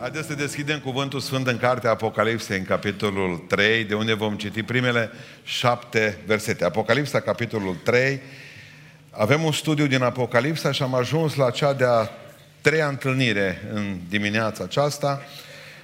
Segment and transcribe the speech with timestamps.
[0.00, 4.62] Haideți să deschidem cuvântul Sfânt în cartea Apocalipsei, în capitolul 3, de unde vom citi
[4.62, 5.10] primele
[5.44, 6.64] șapte versete.
[6.64, 8.20] Apocalipsa, capitolul 3.
[9.10, 12.10] Avem un studiu din Apocalipsa și am ajuns la cea de-a
[12.60, 15.22] treia întâlnire în dimineața aceasta.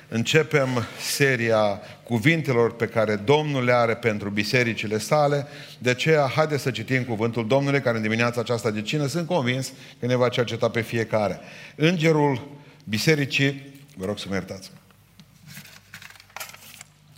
[0.09, 0.69] Începem
[1.01, 5.47] seria cuvintelor pe care Domnul le are pentru bisericile sale.
[5.79, 9.73] De aceea, haideți să citim cuvântul Domnului, care în dimineața aceasta de cină sunt convins
[10.01, 11.41] că ne va cerceta pe fiecare.
[11.75, 12.49] Îngerul
[12.85, 14.71] bisericii Vă rog să mă iertați.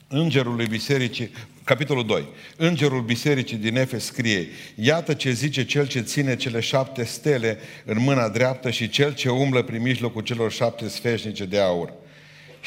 [0.09, 1.30] Îngerul lui bisericii,
[1.64, 2.28] capitolul 2.
[2.56, 7.98] Îngerul bisericii din Efes scrie, iată ce zice cel ce ține cele șapte stele în
[8.01, 11.92] mâna dreaptă și cel ce umblă prin mijlocul celor șapte sfeșnice de aur.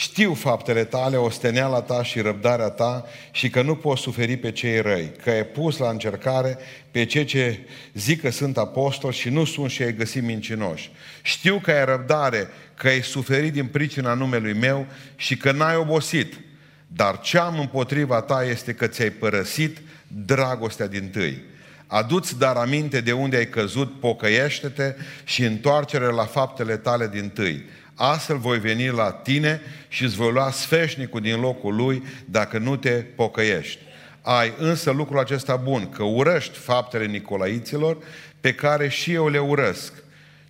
[0.01, 4.79] Știu faptele tale, osteneala ta și răbdarea ta și că nu poți suferi pe cei
[4.79, 6.57] răi, că ai pus la încercare
[6.91, 7.59] pe cei ce
[7.93, 10.91] zic că sunt apostoli și nu sunt și ai găsit mincinoși.
[11.21, 16.39] Știu că ai răbdare, că ai suferit din pricina numelui meu și că n-ai obosit.
[16.87, 21.41] Dar ce am împotriva ta este că ți-ai părăsit dragostea din tâi.
[21.87, 27.65] Aduți dar aminte de unde ai căzut, pocăiește-te și întoarcere la faptele tale din tâi.
[28.03, 32.75] Astfel voi veni la tine și îți voi lua sfeșnicul din locul lui dacă nu
[32.75, 33.79] te pocăiești.
[34.21, 37.97] Ai însă lucrul acesta bun, că urăști faptele Nicolaiților
[38.39, 39.93] pe care și eu le urăsc.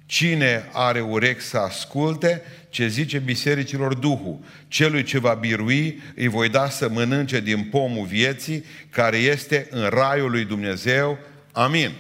[0.06, 6.50] Cine are urechi să asculte ce zice bisericilor Duhul, celui ce va birui, îi voi
[6.50, 11.18] da să mănânce din pomul vieții care este în raiul lui Dumnezeu.
[11.52, 11.92] Amin.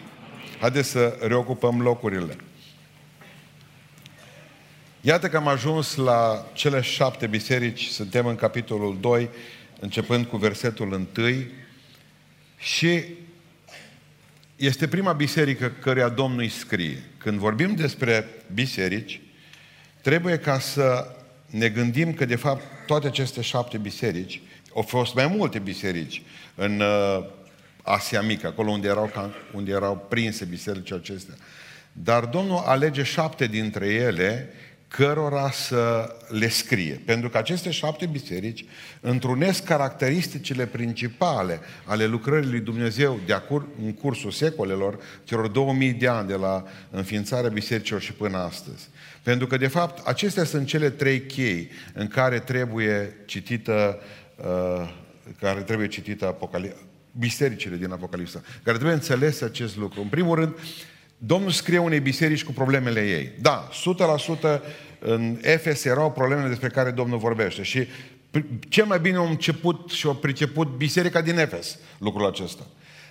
[0.59, 2.35] Haideți să reocupăm locurile.
[5.03, 9.29] Iată că am ajuns la cele șapte biserici, suntem în capitolul 2,
[9.79, 11.27] începând cu versetul 1
[12.57, 13.03] și
[14.55, 17.03] este prima biserică căreia Domnul îi scrie.
[17.17, 19.21] Când vorbim despre biserici,
[20.01, 24.41] trebuie ca să ne gândim că de fapt toate aceste șapte biserici,
[24.75, 26.21] au fost mai multe biserici
[26.55, 27.25] în uh,
[27.81, 29.11] Asia Mică, acolo unde erau,
[29.53, 31.35] unde erau prinse bisericile acestea.
[31.91, 34.53] Dar Domnul alege șapte dintre ele
[34.91, 37.01] cărora să le scrie.
[37.05, 38.65] Pentru că aceste șapte biserici
[38.99, 46.07] întrunesc caracteristicile principale ale lucrării lui Dumnezeu de acur, în cursul secolelor, celor 2000 de
[46.07, 48.89] ani de la înființarea bisericilor și până astăzi.
[49.23, 53.99] Pentru că, de fapt, acestea sunt cele trei chei în care trebuie citită,
[54.35, 54.93] uh,
[55.39, 56.77] care trebuie citită Apocalipsa,
[57.19, 60.01] bisericile din Apocalipsa, care trebuie înțeles acest lucru.
[60.01, 60.55] În primul rând,
[61.23, 63.31] Domnul scrie unei biserici cu problemele ei.
[63.41, 63.69] Da,
[64.57, 64.59] 100%
[64.99, 67.63] în Efes erau problemele despre care Domnul vorbește.
[67.63, 67.87] Și
[68.69, 72.63] cel mai bine au început și au priceput biserica din Efes lucrul acesta.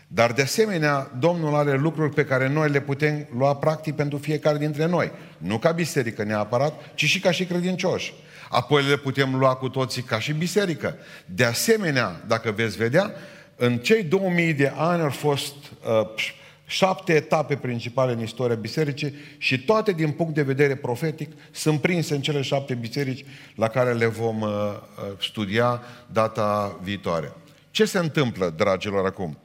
[0.06, 4.59] Dar de asemenea, Domnul are lucruri pe care noi le putem lua practic pentru fiecare
[4.59, 5.10] dintre noi.
[5.38, 8.15] Nu ca biserică neapărat, ci și ca și credincioși.
[8.49, 10.97] Apoi le putem lua cu toții ca și biserică.
[11.26, 13.12] De asemenea, dacă veți vedea,
[13.56, 16.31] în cei 2000 de ani au fost uh,
[16.70, 22.14] șapte etape principale în istoria bisericii și toate din punct de vedere profetic sunt prinse
[22.14, 27.32] în cele șapte biserici la care le vom uh, uh, studia data viitoare.
[27.70, 29.38] Ce se întâmplă, dragilor, acum?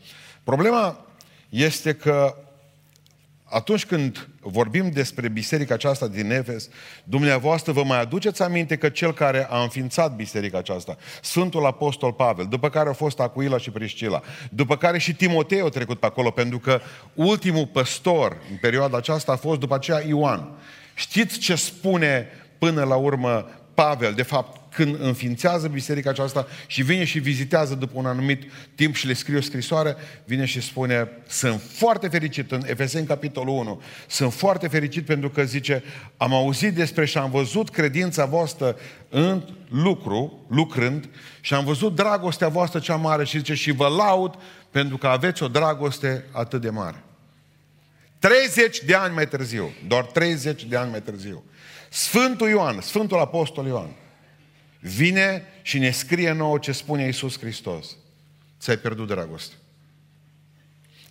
[0.44, 1.06] Problema
[1.50, 2.36] este că
[3.50, 6.70] atunci când vorbim despre biserica aceasta din Efes,
[7.04, 12.46] dumneavoastră vă mai aduceți aminte că cel care a înființat biserica aceasta, Sfântul Apostol Pavel,
[12.50, 16.32] după care au fost Acuila și Priscila, după care și Timotei a trecut pe acolo,
[16.32, 16.80] pentru că
[17.14, 20.50] ultimul păstor în perioada aceasta a fost după aceea Ioan.
[20.94, 27.04] Știți ce spune până la urmă Pavel, de fapt, când înființează biserica aceasta și vine
[27.04, 28.44] și vizitează după un anumit
[28.76, 33.58] timp și le scrie o scrisoare, vine și spune, sunt foarte fericit, în Efeseni capitolul
[33.58, 35.84] 1, sunt foarte fericit pentru că zice,
[36.18, 38.76] am auzit despre și am văzut credința voastră
[39.10, 41.10] în lucru, lucrând,
[41.42, 44.36] și am văzut dragostea voastră cea mare și zice, și vă laud
[44.72, 47.04] pentru că aveți o dragoste atât de mare.
[48.20, 51.44] 30 de ani mai târziu, doar 30 de ani mai târziu,
[51.96, 53.90] Sfântul Ioan, Sfântul Apostol Ioan,
[54.80, 57.96] vine și ne scrie nouă ce spune Iisus Hristos.
[58.60, 59.54] Ți-ai pierdut dragoste.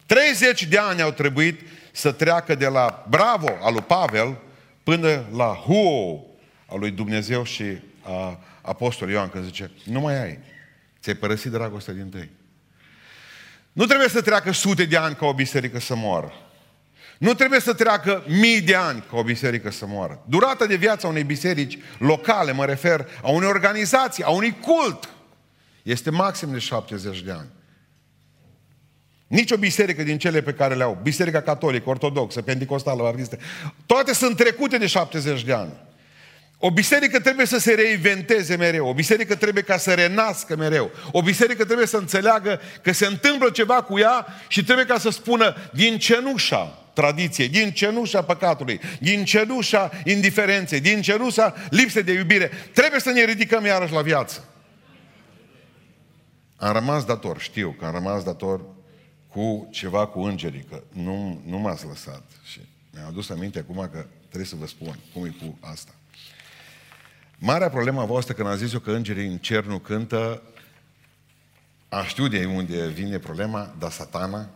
[0.07, 1.61] 30 de ani au trebuit
[1.93, 4.39] să treacă de la bravo al lui Pavel
[4.83, 6.25] până la huo
[6.67, 7.65] al lui Dumnezeu și
[8.03, 10.39] a Apostolului Ioan, când zice, nu mai ai,
[11.01, 12.31] ți-ai părăsit dragostea din tăi.
[13.73, 16.33] Nu trebuie să treacă sute de ani ca o biserică să moară.
[17.19, 20.25] Nu trebuie să treacă mii de ani ca o biserică să moară.
[20.29, 25.09] Durata de viață a unei biserici locale, mă refer, a unei organizații, a unui cult,
[25.83, 27.49] este maxim de 70 de ani.
[29.27, 33.39] Nici o biserică din cele pe care le au, biserica catolică, ortodoxă, pentecostală, baptistă,
[33.87, 35.73] toate sunt trecute de 70 de ani.
[36.67, 38.89] O biserică trebuie să se reinventeze mereu.
[38.89, 40.91] O biserică trebuie ca să renască mereu.
[41.13, 45.11] O biserică trebuie să înțeleagă că se întâmplă ceva cu ea și trebuie ca să
[45.11, 52.51] spună din cenușa tradiției, din cenușa păcatului, din cenușa indiferenței, din cenușa lipsei de iubire.
[52.73, 54.49] Trebuie să ne ridicăm iarăși la viață.
[56.57, 58.65] Am rămas dator, știu că am rămas dator
[59.29, 62.23] cu ceva cu îngerii, că nu, nu m-ați lăsat.
[62.45, 62.61] Și
[62.93, 65.95] mi-am adus aminte acum că trebuie să vă spun cum e cu asta.
[67.39, 70.43] Marea problemă a voastră când am zis eu că îngerii în cer nu cântă,
[71.89, 74.51] a știu de unde vine problema, dar satana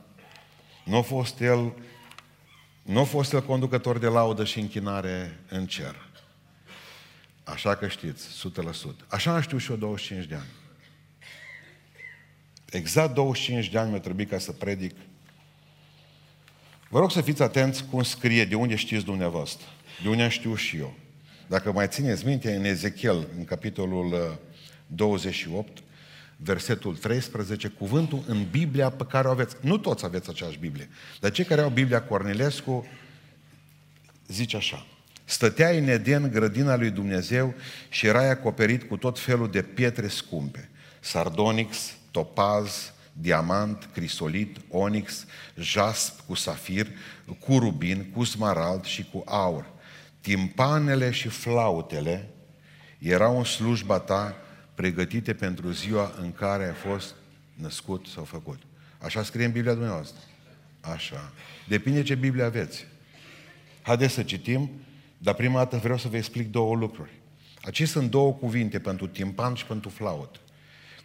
[0.84, 1.72] nu a fost el
[2.88, 6.06] nu a fost el conducător de laudă și închinare în cer.
[7.44, 8.50] Așa că știți,
[9.02, 9.06] 100%.
[9.08, 10.48] Așa am știut și eu 25 de ani.
[12.70, 14.96] Exact 25 de ani mi-a trebuit ca să predic.
[16.88, 19.66] Vă rog să fiți atenți cum scrie, de unde știți dumneavoastră,
[20.02, 20.94] de unde știu și eu.
[21.49, 24.39] Dacă mai țineți minte, în Ezechiel, în capitolul
[24.87, 25.85] 28, uh,
[26.37, 29.56] versetul 13, cuvântul în Biblia pe care o aveți.
[29.61, 30.89] Nu toți aveți aceeași Biblie,
[31.21, 32.87] dar cei care au Biblia Cornilescu
[34.27, 34.87] zice așa.
[35.25, 37.55] Stătea în Eden grădina lui Dumnezeu
[37.89, 40.69] și era acoperit cu tot felul de pietre scumpe.
[41.00, 46.87] Sardonix, topaz, diamant, crisolit, onix, jasp cu safir,
[47.39, 49.77] cu rubin, cu smarald și cu aur.
[50.28, 52.28] Timpanele și flautele
[52.98, 54.36] erau în slujba ta
[54.75, 57.14] pregătite pentru ziua în care a fost
[57.54, 58.58] născut sau făcut.
[58.98, 60.20] Așa scrie în Biblia dumneavoastră.
[60.80, 61.32] Așa.
[61.69, 62.86] Depinde ce Biblie aveți.
[63.82, 64.70] Haideți să citim,
[65.19, 67.10] dar prima dată vreau să vă explic două lucruri.
[67.62, 70.40] Acestea sunt două cuvinte pentru timpan și pentru flaut.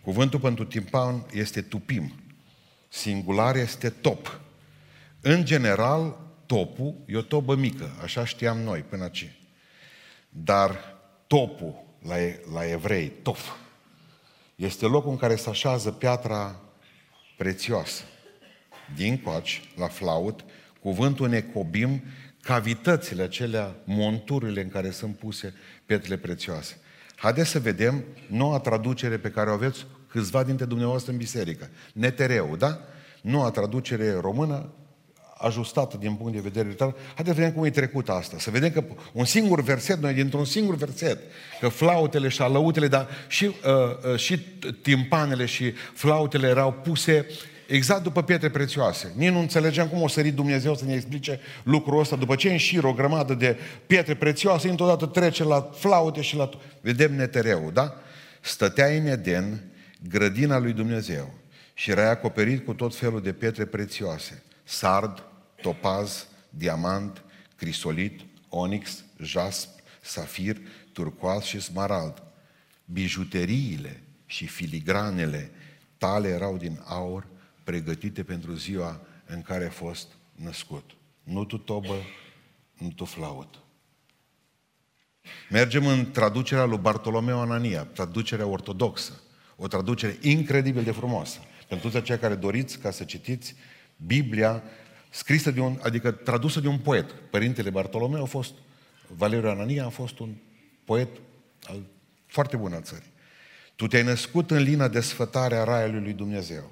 [0.01, 2.13] Cuvântul pentru timpan este tupim.
[2.89, 4.39] Singular este top.
[5.21, 9.31] În general, topul e o tobă mică, așa știam noi până aici.
[10.30, 10.98] Dar
[11.28, 12.16] topul la,
[12.54, 13.50] la evrei, tof,
[14.56, 16.60] este locul în care se așează piatra
[17.38, 18.04] prețioasă.
[18.95, 20.44] Din coaci, la flaut,
[20.81, 22.04] cuvântul necobim,
[22.42, 25.54] cavitățile acelea, monturile în care sunt puse
[25.86, 26.78] pietrele prețioase.
[27.16, 31.69] Haideți să vedem noua traducere pe care o aveți câțiva dintre dumneavoastră în biserică.
[31.94, 32.80] Netereu, da?
[33.22, 34.74] Noua traducere română,
[35.44, 36.94] ajustată din punct de vedere literar.
[37.16, 38.38] Haideți să vedem cum e trecut asta.
[38.40, 41.19] Să vedem că un singur verset, noi dintr-un singur verset,
[41.60, 43.54] că flautele și alăutele, dar și, uh,
[44.12, 44.38] uh, și
[44.81, 47.25] timpanele și flautele erau puse
[47.68, 49.13] exact după pietre prețioase.
[49.16, 52.16] Nici nu înțelegeam cum o sărit Dumnezeu să ne explice lucrul ăsta.
[52.16, 53.57] După ce înșir o grămadă de
[53.88, 56.50] pietre prețioase, întotdeauna trece la flaute și la...
[56.81, 57.94] Vedem netereu, da?
[58.42, 59.63] Stătea în Eden,
[60.10, 61.34] grădina lui Dumnezeu,
[61.74, 64.44] și era acoperit cu tot felul de pietre prețioase.
[64.63, 65.24] Sard,
[65.63, 67.24] topaz, diamant,
[67.56, 69.69] crisolit, onix, jasp,
[70.01, 70.57] safir,
[70.94, 72.24] turcoaz și smarald.
[72.86, 75.51] Bijuteriile și filigranele
[75.98, 77.27] tale erau din aur,
[77.63, 80.92] pregătite pentru ziua în care a fost născut.
[81.24, 81.95] Nu tu tobă,
[82.77, 83.59] nu tu flaut.
[85.50, 89.21] Mergem în traducerea lui Bartolomeu Anania, traducerea ortodoxă.
[89.56, 91.39] O traducere incredibil de frumoasă.
[91.68, 93.56] Pentru toți aceia care doriți ca să citiți
[94.06, 94.63] Biblia
[95.13, 97.12] scrisă de un, adică tradusă de un poet.
[97.12, 98.54] Părintele Bartolomeu a fost,
[99.07, 100.36] Valeriu Anania a fost un
[100.86, 101.10] poet
[101.63, 101.86] al,
[102.27, 103.12] foarte bun al țării.
[103.75, 106.71] Tu te-ai născut în lina de sfătare a raiului lui Dumnezeu.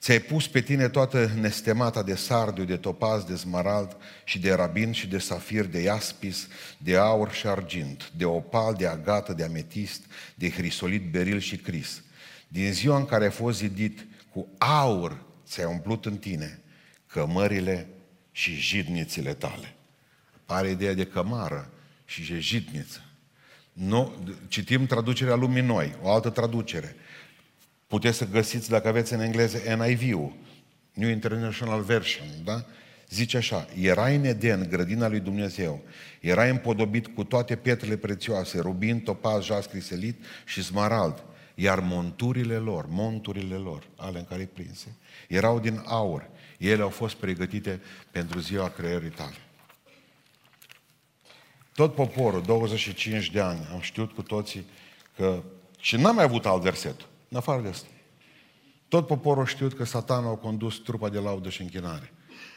[0.00, 4.92] Ți-ai pus pe tine toată nestemata de sardiu, de topaz, de smarald și de rabin
[4.92, 6.48] și de safir, de iaspis,
[6.78, 10.02] de aur și argint, de opal, de agată, de ametist,
[10.34, 12.02] de hrisolit, beril și cris.
[12.48, 16.61] Din ziua în care ai fost zidit, cu aur ți-ai umplut în tine
[17.12, 17.86] cămările
[18.32, 19.74] și jidnițile tale.
[20.46, 21.70] Pare ideea de cămară
[22.04, 23.04] și de jidniță.
[23.72, 24.12] Nu,
[24.48, 26.96] citim traducerea lumii noi, o altă traducere.
[27.86, 30.32] Puteți să găsiți, dacă aveți în engleză, NIV-ul,
[30.92, 32.64] New International Version, da?
[33.08, 35.82] Zice așa, era în Eden, grădina lui Dumnezeu,
[36.20, 42.86] era împodobit cu toate pietrele prețioase, rubin, topaz, jas, criselit și smarald, iar monturile lor,
[42.88, 44.94] monturile lor, ale în care îi prinse,
[45.28, 46.30] erau din aur
[46.68, 49.36] ele au fost pregătite pentru ziua creării tale.
[51.74, 54.66] Tot poporul, 25 de ani, am știut cu toții
[55.16, 55.42] că...
[55.78, 56.96] Și n-am mai avut alt verset,
[57.28, 57.88] în afară de asta.
[58.88, 62.12] Tot poporul a știut că satana a condus trupa de laudă și închinare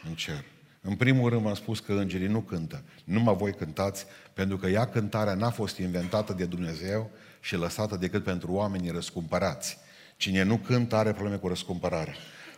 [0.08, 0.44] în cer.
[0.82, 2.84] În primul rând am spus că îngerii nu cântă.
[3.04, 8.24] Numai voi cântați, pentru că ea cântarea n-a fost inventată de Dumnezeu și lăsată decât
[8.24, 9.78] pentru oamenii răscumpărați.
[10.18, 12.14] Cine nu cântă are probleme cu răscumpărarea.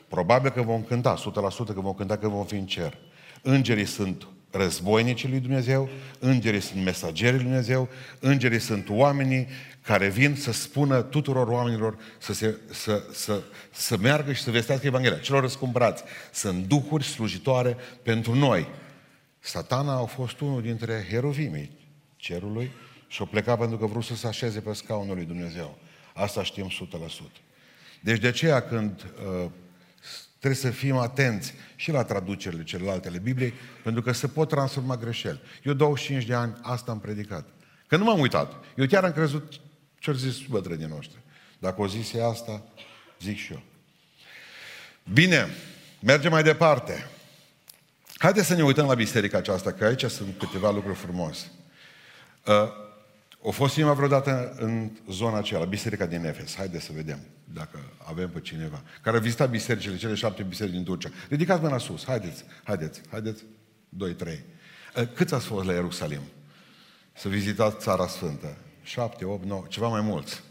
[0.08, 2.98] Probabil că vom cânta, 100% că vom cânta că vom fi în cer.
[3.42, 9.48] Îngerii sunt războinicii lui Dumnezeu, îngerii sunt mesagerii lui Dumnezeu, îngerii sunt oamenii
[9.82, 14.88] care vin să spună tuturor oamenilor să, se, să, să, să meargă și să vestească
[14.88, 15.18] Evanghelia.
[15.18, 18.68] Celor răscumpărați sunt duhuri slujitoare pentru noi.
[19.40, 21.78] Satana a fost unul dintre herovimii
[22.16, 22.72] cerului
[23.08, 25.78] și a plecat pentru că vrut să se așeze pe scaunul lui Dumnezeu.
[26.14, 26.72] Asta știm 100%.
[28.02, 29.06] Deci de aceea când
[29.44, 29.50] uh,
[30.40, 33.54] trebuie să fim atenți și la traducerile celelalte ale Bibliei,
[33.84, 35.40] pentru că se pot transforma greșeli.
[35.64, 37.46] Eu 25 de ani asta am predicat.
[37.88, 38.54] Că nu m-am uitat.
[38.76, 39.54] Eu chiar am crezut
[40.00, 41.18] ce-au zis bătrânii noștri.
[41.60, 42.64] Dacă o zis asta,
[43.20, 43.62] zic și eu.
[45.14, 45.48] Bine,
[46.00, 47.10] mergem mai departe.
[48.18, 51.52] Haideți să ne uităm la biserica aceasta, că aici sunt câteva lucruri frumoase.
[52.46, 52.54] Uh,
[53.40, 56.56] o fost cineva vreodată în zona aceea, la biserica din Efes.
[56.56, 58.84] Haideți să vedem dacă avem pe cineva.
[59.02, 61.10] Care a vizitat bisericile, cele șapte biserici din Turcia.
[61.30, 62.06] Ridicați mâna sus.
[62.06, 63.44] Haideți, haideți, haideți.
[63.90, 64.44] Doi, trei.
[64.96, 66.22] Uh, câți ați fost la Ierusalim?
[67.14, 68.58] Să vizitați Țara Sfântă.
[68.84, 70.42] Șapte, opt, nouă, ceva mai mulți.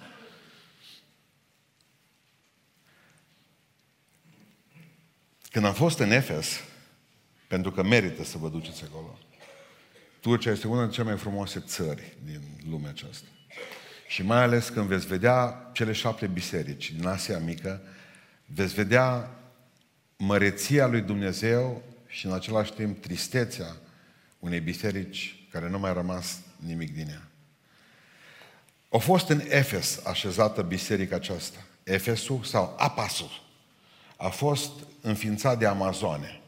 [5.51, 6.61] Când am fost în Efes,
[7.49, 9.19] pentru că merită să vă duceți acolo,
[10.27, 12.41] Turcia este una dintre cele mai frumoase țări din
[12.71, 13.27] lumea aceasta.
[14.09, 17.83] Și mai ales când veți vedea cele șapte biserici din Asia Mică,
[18.47, 19.31] veți vedea
[20.17, 23.77] măreția lui Dumnezeu și în același timp tristețea
[24.39, 27.29] unei biserici care nu mai a rămas nimic din ea.
[28.91, 31.59] A fost în Efes așezată biserica aceasta.
[31.83, 33.43] Efesul sau Apasul
[34.17, 36.41] a fost înființat de Amazoane.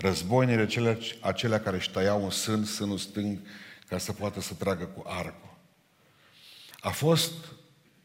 [0.00, 3.38] Războinile acelea, acelea care își tăiau un sân, sânul stâng,
[3.88, 5.58] ca să poată să tragă cu arcul.
[6.80, 7.32] A fost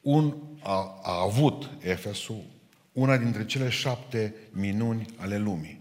[0.01, 2.43] un, a, a avut Efesul
[2.91, 5.79] una dintre cele șapte minuni ale lumii.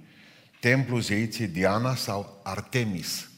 [0.60, 3.28] Templul zeiței Diana sau Artemis.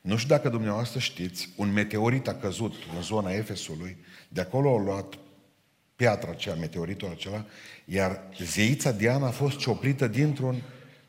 [0.00, 3.96] Nu știu dacă dumneavoastră știți, un meteorit a căzut în zona Efesului,
[4.28, 5.14] de acolo a luat
[5.96, 7.44] piatra aceea, meteoritul acela,
[7.84, 10.62] iar zeița Diana a fost cioplită dintr-un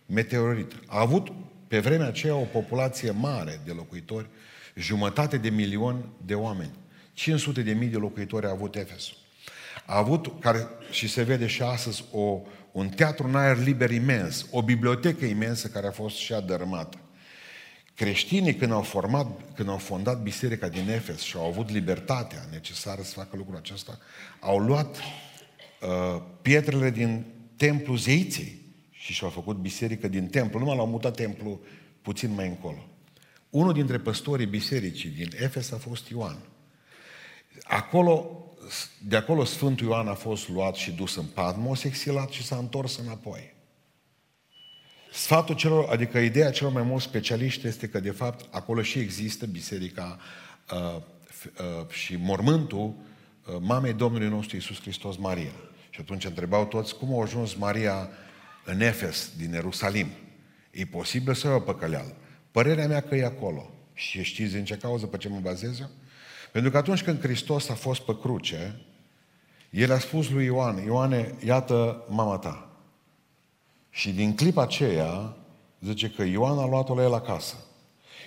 [0.10, 0.72] meteorit.
[0.86, 1.28] A avut
[1.68, 4.30] pe vremea aceea o populație mare de locuitori,
[4.76, 6.72] jumătate de milion de oameni.
[7.14, 9.18] 500 de mii de locuitori a avut Efesul.
[9.86, 14.46] A avut, care, și se vede și astăzi, o, un teatru în aer liber imens,
[14.52, 16.98] o bibliotecă imensă care a fost și adărmată.
[17.96, 23.02] Creștinii, când au, format, când au fondat biserica din Efes și au avut libertatea necesară
[23.02, 24.00] să facă lucrul acesta,
[24.40, 27.26] au luat uh, pietrele din
[27.56, 28.59] templul zeiței
[29.10, 30.60] și și-au făcut biserică din templu.
[30.60, 31.60] Numai l-au mutat templu
[32.02, 32.88] puțin mai încolo.
[33.50, 36.38] Unul dintre păstorii bisericii din Efes a fost Ioan.
[37.64, 38.46] Acolo,
[39.08, 42.98] de acolo Sfântul Ioan a fost luat și dus în Patmos, exilat și s-a întors
[42.98, 43.54] înapoi.
[45.12, 49.46] Sfatul celor, adică ideea celor mai mulți specialiști este că de fapt acolo și există
[49.46, 50.20] biserica
[50.74, 52.94] uh, uh, și mormântul
[53.46, 55.54] uh, mamei Domnului nostru Iisus Hristos Maria.
[55.90, 58.10] Și atunci întrebau toți cum a ajuns Maria
[58.72, 60.08] în Efes, din Ierusalim.
[60.72, 62.16] E posibil să o păcăleală.
[62.52, 63.72] Părerea mea că e acolo.
[63.94, 65.90] Și știți din ce cauză pe ce mă bazez eu?
[66.52, 68.82] Pentru că atunci când Hristos a fost pe cruce,
[69.70, 72.70] El a spus lui Ioan, Ioane, iată mama ta.
[73.90, 75.38] Și din clipa aceea,
[75.82, 77.56] zice că Ioan a luat-o la el acasă.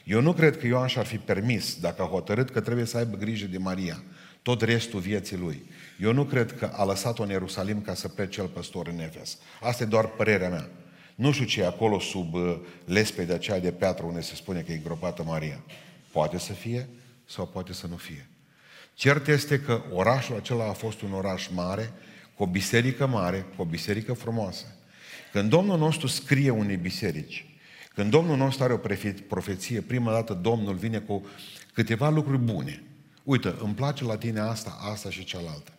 [0.05, 3.17] Eu nu cred că Ioan și-ar fi permis, dacă a hotărât că trebuie să aibă
[3.17, 4.03] grijă de Maria,
[4.43, 5.65] tot restul vieții lui.
[6.01, 9.39] Eu nu cred că a lăsat-o în Ierusalim ca să plece cel păstor în Efes.
[9.61, 10.69] Asta e doar părerea mea.
[11.15, 12.59] Nu știu ce e acolo sub uh,
[13.17, 15.63] de aceea de piatră unde se spune că e îngropată Maria.
[16.13, 16.89] Poate să fie
[17.27, 18.29] sau poate să nu fie.
[18.95, 21.93] Cert este că orașul acela a fost un oraș mare,
[22.35, 24.67] cu o biserică mare, cu o biserică frumoasă.
[25.33, 27.47] Când Domnul nostru scrie unei biserici,
[27.95, 28.81] când Domnul nostru are o
[29.29, 31.27] profeție, prima dată Domnul vine cu
[31.73, 32.83] câteva lucruri bune.
[33.23, 35.73] Uite, îmi place la tine asta, asta și cealaltă.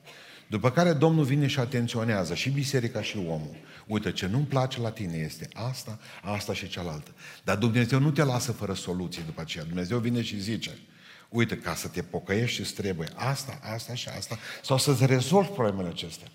[0.48, 3.56] După care Domnul vine și atenționează și biserica și omul.
[3.88, 7.12] Uite, ce nu-mi place la tine este asta, asta și cealaltă.
[7.44, 9.64] Dar Dumnezeu nu te lasă fără soluție după aceea.
[9.64, 10.78] Dumnezeu vine și zice,
[11.30, 15.88] uite, ca să te pocăiești îți trebuie asta, asta și asta, sau să-ți rezolvi problemele
[15.88, 16.28] acestea.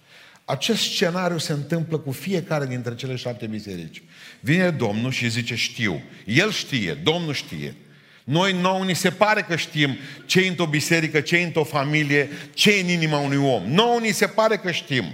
[0.44, 4.02] Acest scenariu se întâmplă cu fiecare dintre cele șapte biserici.
[4.40, 6.02] Vine Domnul și zice, știu.
[6.26, 7.76] El știe, Domnul știe.
[8.28, 12.30] Noi nouă ni se pare că știm ce e într-o biserică, ce e într-o familie,
[12.54, 13.62] ce e în inima unui om.
[13.66, 15.04] Nouă ni se pare că știm.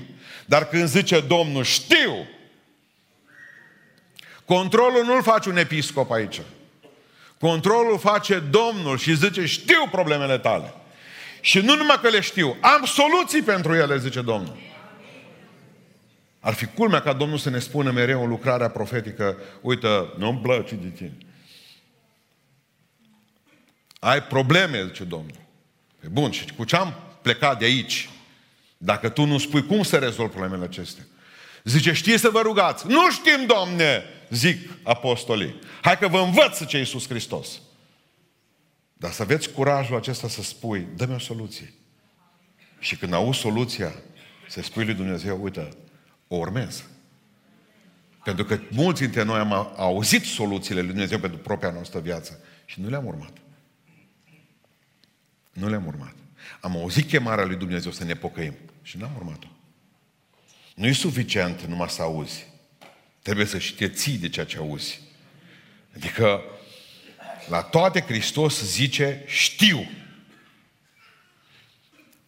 [0.46, 2.26] Dar când zice Domnul, știu,
[4.44, 6.40] controlul nu-l face un episcop aici.
[7.40, 10.74] Controlul face Domnul și zice, știu problemele tale.
[11.40, 14.56] Și nu numai că le știu, am soluții pentru ele, zice Domnul.
[16.40, 20.74] Ar fi culmea ca Domnul să ne spună mereu în lucrarea profetică, uite, nu-mi place
[20.74, 21.12] de tine.
[24.04, 25.40] Ai probleme, zice Domnul.
[26.00, 28.08] Pe bun, și cu ce am plecat de aici?
[28.78, 31.04] Dacă tu nu spui cum să rezolvi problemele acestea.
[31.62, 32.86] Zice, știi să vă rugați.
[32.86, 35.58] Nu știm, Doamne, zic apostolii.
[35.82, 37.60] Hai că vă învăț, ce Iisus Hristos.
[38.92, 41.74] Dar să aveți curajul acesta să spui, dă-mi o soluție.
[42.78, 43.94] Și când auzi soluția,
[44.48, 45.68] să spui lui Dumnezeu, uite,
[46.28, 46.84] o urmez.
[48.24, 52.80] Pentru că mulți dintre noi am auzit soluțiile lui Dumnezeu pentru propria noastră viață și
[52.80, 53.43] nu le-am urmat.
[55.54, 56.14] Nu le-am urmat.
[56.60, 59.46] Am auzit chemarea lui Dumnezeu să ne pocăim și n-am urmat-o.
[60.74, 62.46] Nu e suficient numai să auzi.
[63.22, 65.00] Trebuie să și te ții de ceea ce auzi.
[65.96, 66.40] Adică
[67.48, 69.90] la toate Hristos zice știu.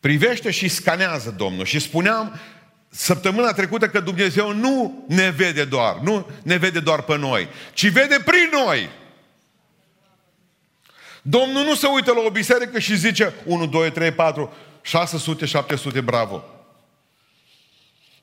[0.01, 1.65] Privește și scanează Domnul.
[1.65, 2.41] Și spuneam
[2.89, 7.89] săptămâna trecută că Dumnezeu nu ne vede doar, nu ne vede doar pe noi, ci
[7.89, 8.89] vede prin noi.
[11.29, 14.53] Domnul nu se uită la o biserică și zice 1, 2, 3, 4,
[14.83, 16.45] 600, 700, bravo.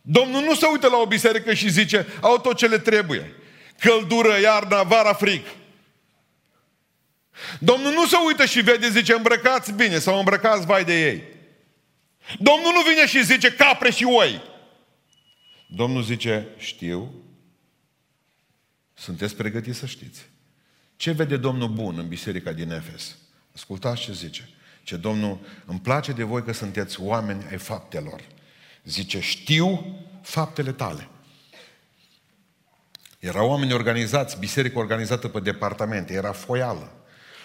[0.01, 3.33] Domnul nu se uită la o biserică și zice au tot ce le trebuie.
[3.79, 5.41] Căldură, iarna, vara, frig.
[7.60, 11.24] Domnul nu se uită și vede, zice, îmbrăcați bine sau îmbrăcați vai de ei.
[12.39, 14.41] Domnul nu vine și zice capre și oi.
[15.67, 17.13] Domnul zice, știu,
[18.93, 20.31] sunteți pregătiți să știți.
[21.03, 23.15] Ce vede Domnul bun în biserica din Efes?
[23.55, 24.50] Ascultați ce zice.
[24.83, 28.22] Ce Domnul, îmi place de voi că sunteți oameni ai faptelor.
[28.83, 31.07] Zice, știu faptele tale.
[33.19, 36.91] Erau oameni organizați, biserică organizată pe departamente, era foială.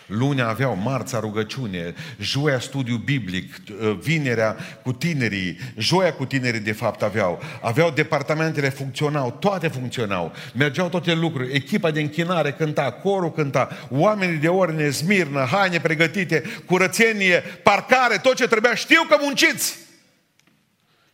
[0.08, 6.72] Lunea aveau marța rugăciune, joia studiu biblic, ă, vinerea cu tinerii, joia cu tinerii de
[6.72, 7.42] fapt aveau.
[7.62, 10.32] Aveau departamentele funcționau, toate funcționau.
[10.54, 16.42] Mergeau toate lucruri, echipa de închinare cânta, corul cânta, oamenii de ordine, smirnă, haine pregătite,
[16.66, 18.74] curățenie, parcare, tot ce trebuia.
[18.74, 19.87] Știu că munciți!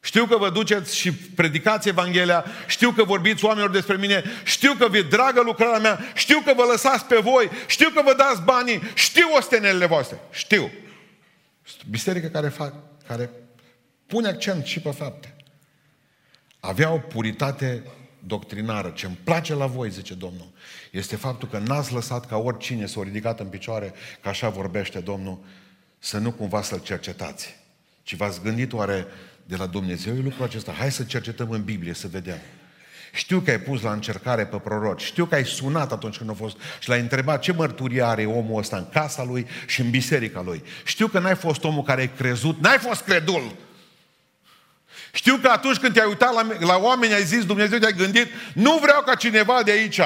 [0.04, 4.88] Știu că vă duceți și predicați Evanghelia, știu că vorbiți oamenilor despre mine, știu că
[4.88, 8.80] vi dragă lucrarea mea, știu că vă lăsați pe voi, știu că vă dați banii,
[8.94, 10.70] știu ostenelele voastre, știu.
[11.90, 12.74] Biserica care, fac,
[13.06, 13.30] care
[14.06, 15.36] pune accent și pe fapte.
[16.60, 17.82] Avea o puritate
[18.18, 18.88] doctrinară.
[18.88, 20.48] Ce îmi place la voi, zice Domnul,
[20.90, 24.98] este faptul că n-ați lăsat ca oricine să o ridicat în picioare, că așa vorbește
[24.98, 25.38] Domnul,
[25.98, 27.56] să nu cumva să-l cercetați.
[28.02, 29.06] Ci v-ați gândit oare
[29.46, 30.72] de la Dumnezeu e lucrul acesta.
[30.78, 32.38] Hai să cercetăm în Biblie, să vedem.
[33.14, 35.02] Știu că ai pus la încercare pe proroci.
[35.02, 38.58] Știu că ai sunat atunci când a fost și l-ai întrebat ce mărturie are omul
[38.58, 40.62] ăsta în casa lui și în biserica lui.
[40.84, 43.56] Știu că n-ai fost omul care ai crezut, n-ai fost credul.
[45.12, 48.78] Știu că atunci când te-ai uitat la, la oameni, ai zis, Dumnezeu te-ai gândit, nu
[48.82, 50.00] vreau ca cineva de aici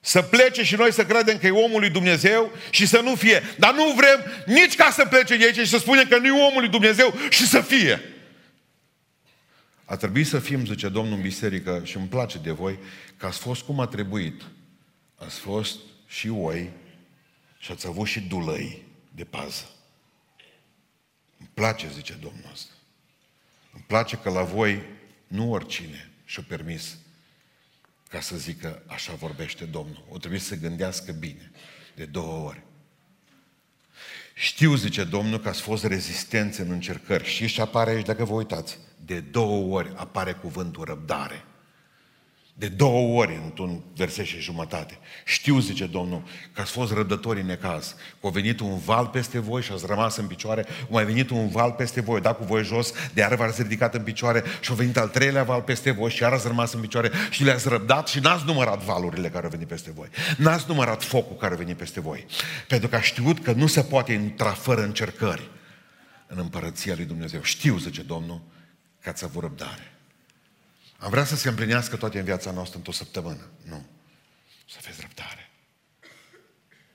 [0.00, 3.42] să plece și noi să credem că e omul lui Dumnezeu și să nu fie.
[3.58, 6.46] Dar nu vrem nici ca să plece de aici și să spunem că nu e
[6.46, 8.00] omul lui Dumnezeu și să fie.
[9.92, 12.78] A trebuit să fim, zice Domnul în biserică, și îmi place de voi,
[13.16, 14.42] că ați fost cum a trebuit.
[15.14, 16.70] Ați fost și oi
[17.58, 19.70] și ați avut și dulăi de pază.
[21.38, 22.72] Îmi place, zice Domnul ăsta.
[23.72, 24.82] Îmi place că la voi
[25.26, 26.96] nu oricine și-o permis
[28.08, 30.04] ca să zică așa vorbește Domnul.
[30.08, 31.50] O trebuie să gândească bine,
[31.94, 32.62] de două ori.
[34.34, 37.24] Știu, zice Domnul, că ați fost rezistenți în încercări.
[37.24, 38.78] Și și apare aici, dacă vă uitați,
[39.12, 41.44] de două ori apare cuvântul răbdare.
[42.54, 44.98] De două ori într-un verset și jumătate.
[45.24, 46.22] Știu, zice Domnul,
[46.52, 47.96] că ați fost răbdători în necaz.
[48.20, 50.66] Că a venit un val peste voi și ați rămas în picioare.
[50.68, 53.62] A mai venit un val peste voi, a dat cu voi jos, de iară v-ați
[53.62, 56.72] ridicat în picioare și a venit al treilea val peste voi și iar ați rămas
[56.72, 60.08] în picioare și le-ați răbdat și n-ați numărat valurile care au venit peste voi.
[60.36, 62.26] N-ați numărat focul care a venit peste voi.
[62.68, 65.50] Pentru că a știut că nu se poate intra fără încercări
[66.26, 67.42] în împărăția lui Dumnezeu.
[67.42, 68.40] Știu, zice Domnul,
[69.02, 69.96] că ați avut răbdare.
[70.98, 73.50] Am vrea să se împlinească toate în viața noastră într-o săptămână.
[73.64, 73.86] Nu.
[74.68, 75.50] Să aveți răbdare.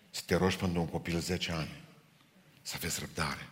[0.10, 1.84] Să te rogi pentru un copil 10 ani.
[2.62, 3.50] Să aveți răbdare.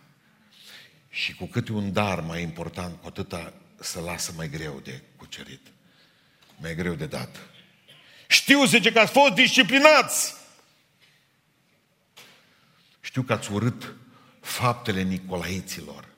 [1.08, 5.66] Și cu cât un dar mai important, cu atâta să lasă mai greu de cucerit.
[6.56, 7.36] Mai greu de dat.
[8.28, 10.34] Știu, zice, că ați fost disciplinați.
[13.00, 13.94] Știu că ați urât
[14.40, 16.15] faptele Nicolaiților.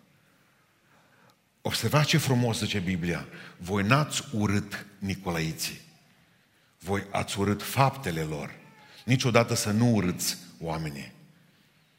[1.68, 3.26] Observați ce frumos zice Biblia.
[3.56, 5.80] Voi n-ați urât Nicolaiții.
[6.78, 8.54] Voi ați urât faptele lor.
[9.04, 11.12] Niciodată să nu urâți oamenii,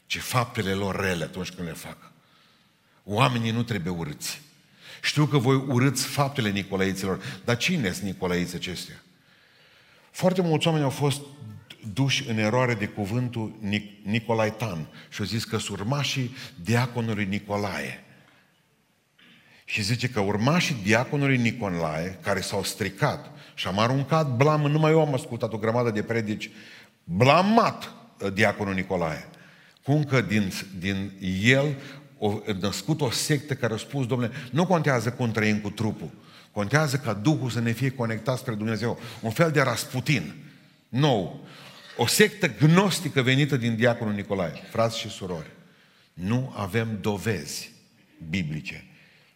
[0.06, 2.12] ci faptele lor rele atunci când le fac.
[3.04, 4.40] Oamenii nu trebuie urâți.
[5.02, 9.02] Știu că voi urâți faptele Nicolaiților, dar cine sunt Nicolaiții acestea?
[10.10, 11.20] Foarte mulți oameni au fost
[11.92, 18.04] duși în eroare de cuvântul Nic- Nicolaitan și au zis că sunt urmașii diaconului Nicolae.
[19.70, 25.00] Și zice că urmașii diaconului Nicolae, care s-au stricat și am aruncat blam, numai eu
[25.00, 26.50] am ascultat o grămadă de predici,
[27.04, 29.28] blamat uh, diaconul Nicolae.
[29.82, 31.76] Cum că din, din el
[32.18, 36.10] o născut o sectă care a spus, domnule, nu contează cum trăim cu trupul,
[36.52, 38.98] contează ca Duhul să ne fie conectat spre Dumnezeu.
[39.20, 40.34] Un fel de rasputin
[40.88, 41.46] nou.
[41.96, 44.52] O sectă gnostică venită din diaconul Nicolae.
[44.70, 45.50] Frați și surori,
[46.12, 47.72] nu avem dovezi
[48.28, 48.84] biblice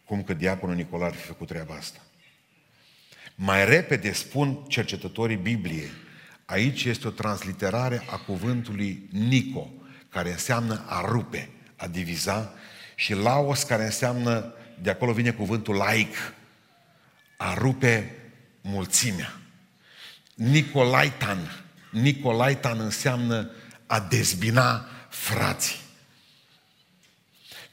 [0.05, 1.99] cum că diaconul Nicolae ar fi făcut treaba asta.
[3.35, 5.91] Mai repede spun cercetătorii Bibliei,
[6.45, 9.73] aici este o transliterare a cuvântului Nico,
[10.09, 12.53] care înseamnă a rupe, a diviza,
[12.95, 16.15] și Laos, care înseamnă, de acolo vine cuvântul laic,
[17.37, 18.15] a rupe
[18.61, 19.39] mulțimea.
[20.35, 23.51] Nicolaitan, Nicolaitan înseamnă
[23.85, 25.84] a dezbina frații.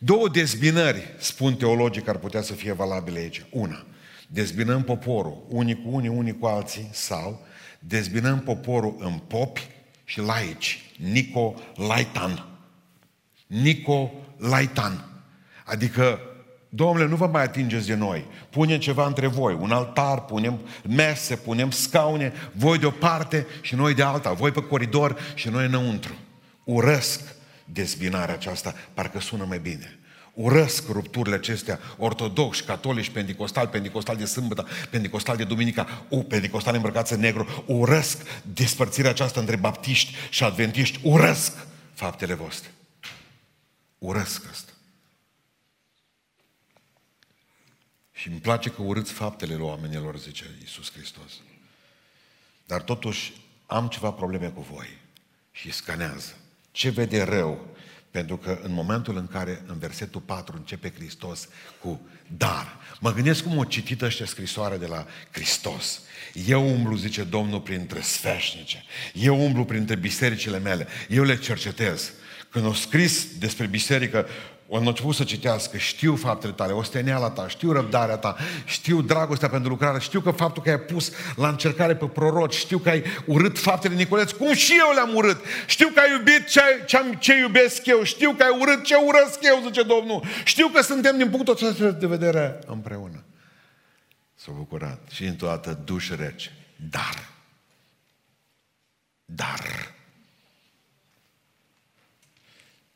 [0.04, 3.44] Două dezbinări, spun teologii, ar putea să fie valabile aici.
[3.50, 3.84] Una,
[4.28, 7.46] dezbinăm poporul, unii cu unii, unii cu alții, sau
[7.78, 9.66] dezbinăm poporul în popi
[10.04, 10.90] și laici.
[11.12, 12.46] Nico Laitan.
[13.46, 15.04] Nico Laitan.
[15.64, 16.20] Adică,
[16.68, 18.24] domnule, nu vă mai atingeți de noi.
[18.50, 23.74] Punem ceva între voi, un altar, punem mese, punem scaune, voi de o parte și
[23.74, 26.14] noi de alta, voi pe coridor și noi înăuntru.
[26.64, 27.40] Urăsc
[27.72, 29.98] dezbinarea aceasta, parcă sună mai bine.
[30.34, 37.12] Urăsc rupturile acestea, ortodoxi, catolici, pentecostali, pentecostali de sâmbătă, pentecostali de duminica, u, pentecostali îmbrăcați
[37.12, 42.70] în negru, urăsc despărțirea aceasta între baptiști și adventiști, urăsc faptele voastre.
[43.98, 44.72] Urăsc asta.
[48.12, 51.32] Și îmi place că urâți faptele lui oamenilor, zice Iisus Hristos.
[52.66, 53.32] Dar totuși
[53.66, 54.88] am ceva probleme cu voi.
[55.50, 56.36] Și scanează.
[56.72, 57.66] Ce vede rău?
[58.10, 61.48] Pentru că în momentul în care în versetul 4 începe Hristos
[61.80, 62.00] cu
[62.36, 62.76] dar.
[63.00, 66.00] Mă gândesc cum o citit ăștia scrisoare de la Hristos.
[66.46, 68.84] Eu umblu, zice Domnul, printre sfeșnice.
[69.14, 70.86] Eu umblu printre bisericile mele.
[71.08, 72.12] Eu le cercetez.
[72.50, 74.26] Când au scris despre biserică,
[74.72, 79.68] au început să citească, știu faptele tale, osteneala ta, știu răbdarea ta, știu dragostea pentru
[79.68, 83.58] lucrare, știu că faptul că ai pus la încercare pe proroci, știu că ai urât
[83.58, 87.86] faptele Nicoleț, cum și eu le-am urât, știu că ai iubit ce, ce, ce iubesc
[87.86, 91.54] eu, știu că ai urât ce urăsc eu, zice Domnul, știu că suntem din punctul
[91.54, 93.24] acesta de vedere împreună.
[94.34, 95.08] S-a bucurat.
[95.10, 96.52] Și într-o dată duș rece,
[96.90, 97.28] dar,
[99.24, 99.60] dar,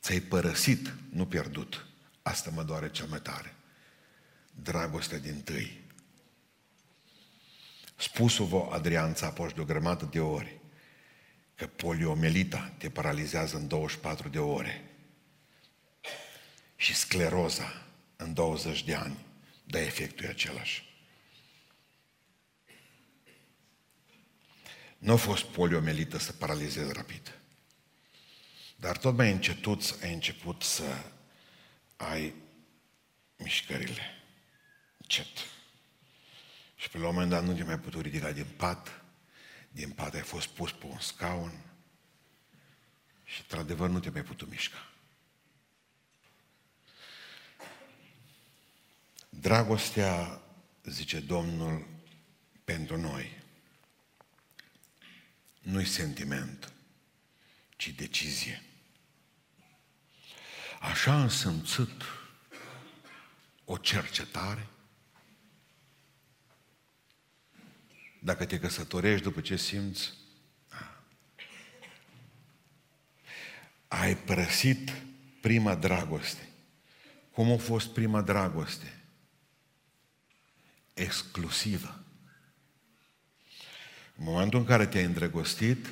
[0.07, 1.87] Ți-ai părăsit, nu pierdut.
[2.23, 3.55] Asta mă doare cel mai tare.
[4.63, 5.81] Dragostea din tâi.
[7.97, 10.61] Spus-o Adrian Țapoș de o grămadă de ori
[11.55, 14.91] că poliomelita te paralizează în 24 de ore
[16.77, 19.27] și scleroza în 20 de ani,
[19.65, 21.01] dar efectul e același.
[24.99, 27.36] Nu a fost poliomelită să paralizeze rapid.
[28.87, 31.05] Dar tot mai încetut ai început să
[31.97, 32.35] ai
[33.37, 34.03] mișcările.
[34.97, 35.27] Încet.
[36.77, 39.03] Și pe la un moment dat nu te mai putut ridica din pat,
[39.71, 41.61] din pat ai fost pus pe un scaun
[43.25, 44.91] și, într-adevăr, nu te mai putut mișca.
[49.29, 50.43] Dragostea,
[50.85, 51.87] zice Domnul,
[52.65, 53.43] pentru noi,
[55.61, 56.73] nu-i sentiment,
[57.77, 58.66] ci decizie.
[60.91, 62.03] Așa am simțit
[63.65, 64.67] o cercetare.
[68.21, 70.13] Dacă te căsătorești după ce simți,
[73.89, 74.93] ai părăsit
[75.41, 76.49] prima dragoste.
[77.31, 79.01] Cum a fost prima dragoste?
[80.95, 82.05] Exclusivă.
[84.17, 85.87] În momentul în care te-ai îndrăgostit,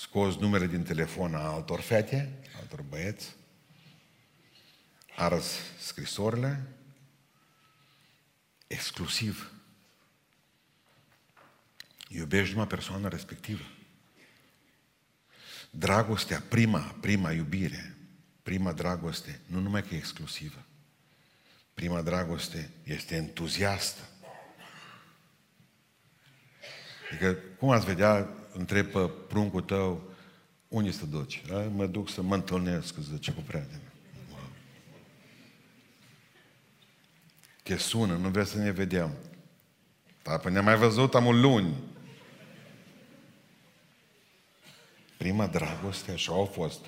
[0.00, 3.34] scos numere din telefon a altor fete, altor băieți,
[5.16, 6.62] arăs scrisorile,
[8.66, 9.52] exclusiv.
[12.08, 13.64] Iubești numai persoana respectivă.
[15.70, 17.96] Dragostea, prima, prima iubire,
[18.42, 20.64] prima dragoste, nu numai că e exclusivă.
[21.74, 24.08] Prima dragoste este entuziastă.
[27.10, 30.02] Adică, cum ați vedea întreb pe pruncul tău,
[30.68, 31.42] unde să duci?
[31.52, 31.58] A?
[31.74, 33.82] Mă duc să mă întâlnesc, zice, cu prieteni.
[37.62, 39.14] Te sună, nu vrei să ne vedem.
[40.22, 41.74] Da, păi ne-am mai văzut, am o luni.
[45.16, 46.84] Prima dragoste, așa au fost.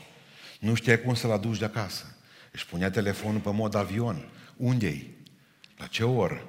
[0.60, 2.16] Nu știai cum să-l aduci de acasă.
[2.52, 4.28] Își punea telefonul pe mod avion.
[4.56, 5.16] Unde-i?
[5.76, 6.48] La ce oră?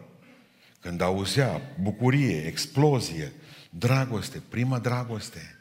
[0.80, 3.34] Când auzea bucurie, explozie,
[3.74, 5.56] dragoste, prima dragoste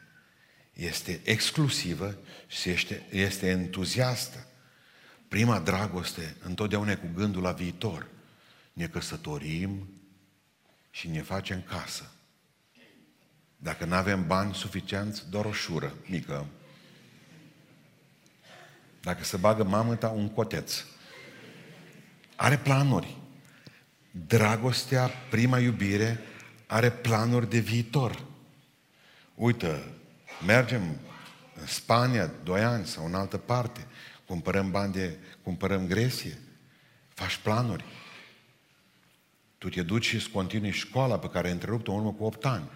[0.73, 4.45] este exclusivă și este, este entuziastă.
[5.27, 8.07] Prima dragoste întotdeauna e cu gândul la viitor.
[8.73, 9.89] Ne căsătorim
[10.89, 12.11] și ne facem casă.
[13.57, 16.45] Dacă nu avem bani suficienți, doar o șură mică.
[19.01, 20.83] Dacă se bagă mamăta, un coteț.
[22.35, 23.17] Are planuri.
[24.11, 26.19] Dragostea, prima iubire,
[26.71, 28.23] are planuri de viitor.
[29.35, 29.83] Uite,
[30.45, 30.81] mergem
[31.55, 33.87] în Spania doi ani sau în altă parte,
[34.25, 36.37] cumpărăm bani de, cumpărăm gresie,
[37.13, 37.85] faci planuri.
[39.57, 42.45] Tu te duci și îți continui școala pe care ai întrerupt-o în urmă cu 8
[42.45, 42.69] ani.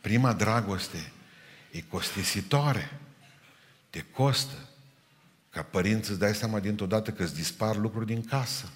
[0.00, 1.12] Prima dragoste
[1.70, 3.00] e costisitoare.
[3.90, 4.68] Te costă.
[5.50, 8.72] Ca părinți îți dai seama dintr-o dată că îți dispar lucruri din casă.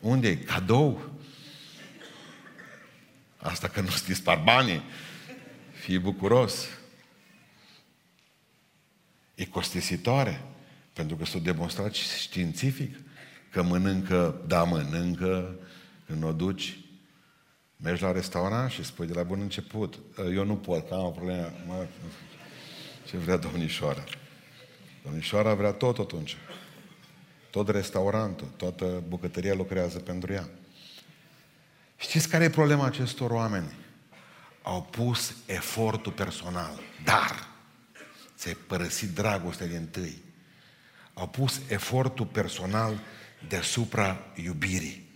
[0.00, 0.36] Unde e?
[0.36, 1.10] Cadou.
[3.36, 4.82] Asta că nu-ți dispar banii.
[5.72, 6.66] Fii bucuros.
[9.34, 10.42] E costisitoare.
[10.92, 12.96] Pentru că s-a demonstrat științific
[13.50, 15.58] că mănâncă, da, mănâncă,
[16.06, 16.78] când o duci,
[17.76, 19.98] mergi la restaurant și spui de la bun început,
[20.34, 21.86] eu nu pot, că am o problemă, mă,
[23.08, 24.04] ce vrea domnișoara.
[25.04, 26.36] Domnișoara vrea tot atunci.
[27.50, 30.48] Tot restaurantul, toată bucătăria lucrează pentru ea.
[31.96, 33.72] Știți care e problema acestor oameni?
[34.62, 37.46] Au pus efortul personal, dar
[38.36, 40.22] ți-ai părăsit dragostea din tâi.
[41.14, 43.00] Au pus efortul personal
[43.48, 45.08] deasupra iubirii.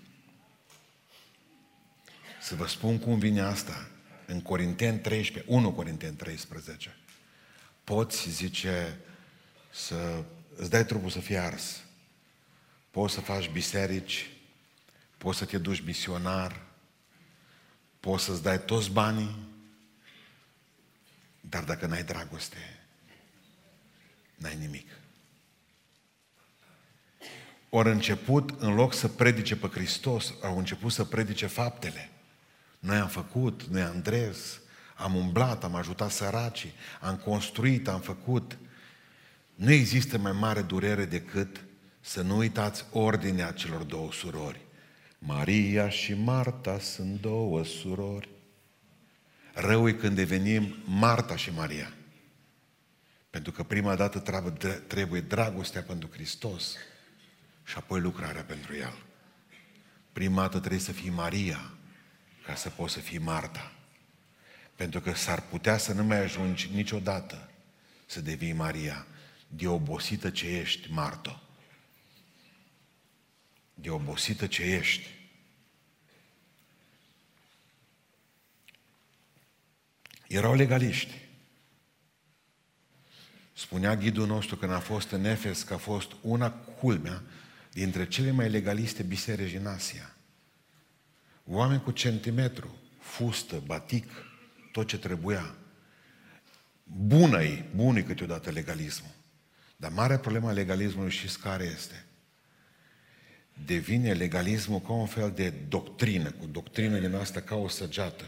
[2.40, 3.88] Să vă spun cum vine asta.
[4.26, 6.96] În Corinteni 13, 1 Corinteni 13,
[7.84, 8.98] poți, zice,
[9.70, 10.22] să
[10.56, 11.82] îți dai trupul să fie ars.
[12.92, 14.30] Poți să faci biserici,
[15.18, 16.60] poți să te duci misionar,
[18.00, 19.36] poți să-ți dai toți banii,
[21.40, 22.80] dar dacă n-ai dragoste,
[24.34, 24.86] n-ai nimic.
[27.68, 32.10] Ori început, în loc să predice pe Hristos, au început să predice faptele.
[32.78, 34.60] Noi am făcut, noi am dres,
[34.94, 38.58] am umblat, am ajutat săracii, am construit, am făcut.
[39.54, 41.64] Nu există mai mare durere decât
[42.04, 44.60] să nu uitați ordinea celor două surori.
[45.18, 48.28] Maria și Marta sunt două surori.
[49.54, 51.92] Rău e când devenim Marta și Maria.
[53.30, 54.18] Pentru că prima dată
[54.86, 56.76] trebuie dragostea pentru Hristos
[57.64, 58.94] și apoi lucrarea pentru El.
[60.12, 61.70] Prima dată trebuie să fii Maria
[62.46, 63.72] ca să poți să fii Marta.
[64.76, 67.50] Pentru că s-ar putea să nu mai ajungi niciodată
[68.06, 69.06] să devii Maria,
[69.48, 71.42] de obosită ce ești, Marto.
[73.74, 75.08] De obosită ce ești.
[80.26, 81.14] Erau legaliști.
[83.52, 87.22] Spunea ghidul nostru când a fost în Efes că a fost una culmea
[87.72, 90.16] dintre cele mai legaliste biserici din Asia.
[91.44, 94.10] Oameni cu centimetru, fustă, batic,
[94.72, 95.54] tot ce trebuia.
[96.84, 99.10] Bună-i, bună câteodată legalismul.
[99.76, 102.04] Dar marea problema legalismului știți care este?
[103.64, 108.24] Devine legalismul ca un fel de doctrină, cu doctrină din asta ca o săgeată.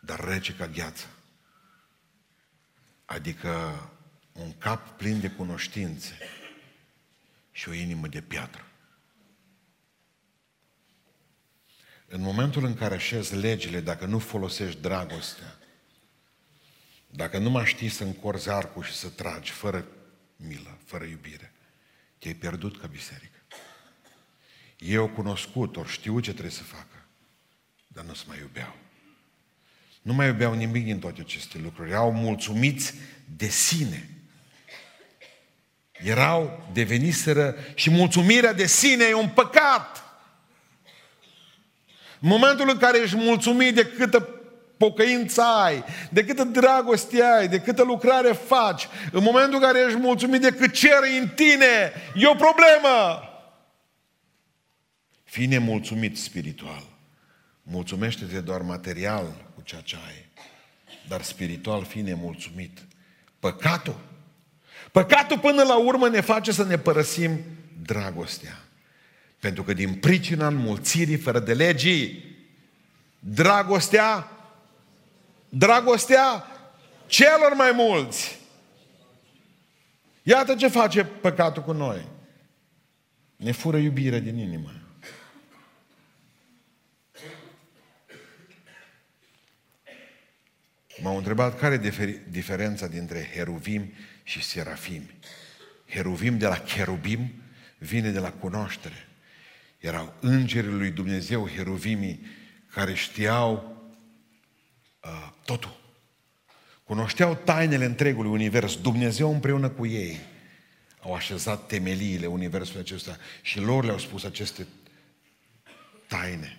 [0.00, 1.06] Dar rece ca gheață.
[3.04, 3.80] Adică
[4.32, 6.18] un cap plin de cunoștințe
[7.50, 8.66] și o inimă de piatră.
[12.06, 15.58] În momentul în care așezi legile, dacă nu folosești dragostea,
[17.10, 19.86] dacă nu mai știi să încorzi arcul și să tragi fără
[20.46, 21.52] milă, fără iubire,
[22.18, 23.38] te-ai pierdut ca biserică.
[24.78, 27.06] Ei au cunoscut, ori știu ce trebuie să facă,
[27.86, 28.76] dar nu se mai iubeau.
[30.02, 31.90] Nu mai iubeau nimic din toate aceste lucruri.
[31.90, 32.94] Erau mulțumiți
[33.36, 34.08] de sine.
[35.92, 40.04] Erau, deveniseră și mulțumirea de sine e un păcat.
[42.20, 44.41] În momentul în care ești mulțumit de câtă
[44.82, 49.98] pocăință ai, de câtă dragoste ai, de câtă lucrare faci, în momentul în care ești
[49.98, 53.22] mulțumit de cât ceri în tine, e o problemă.
[55.24, 56.82] Fii nemulțumit spiritual.
[57.62, 60.28] Mulțumește-te doar material cu ceea ce ai,
[61.08, 62.78] dar spiritual fii nemulțumit.
[63.38, 64.00] Păcatul.
[64.92, 67.40] Păcatul până la urmă ne face să ne părăsim
[67.82, 68.58] dragostea.
[69.40, 72.30] Pentru că din pricina înmulțirii fără de legii,
[73.24, 74.30] Dragostea,
[75.54, 76.46] dragostea
[77.06, 78.38] celor mai mulți.
[80.22, 82.08] Iată ce face păcatul cu noi.
[83.36, 84.72] Ne fură iubirea din inimă.
[91.02, 95.02] M-au întrebat care e diferența dintre heruvim și serafim.
[95.88, 97.32] Heruvim de la cherubim
[97.78, 99.08] vine de la cunoaștere.
[99.78, 102.26] Erau îngerii lui Dumnezeu, heruvimii,
[102.70, 103.76] care știau
[105.04, 105.80] uh, totul.
[106.84, 108.80] Cunoșteau tainele întregului univers.
[108.80, 110.20] Dumnezeu împreună cu ei
[111.00, 114.66] au așezat temeliile universului acesta și lor le-au spus aceste
[116.06, 116.58] taine.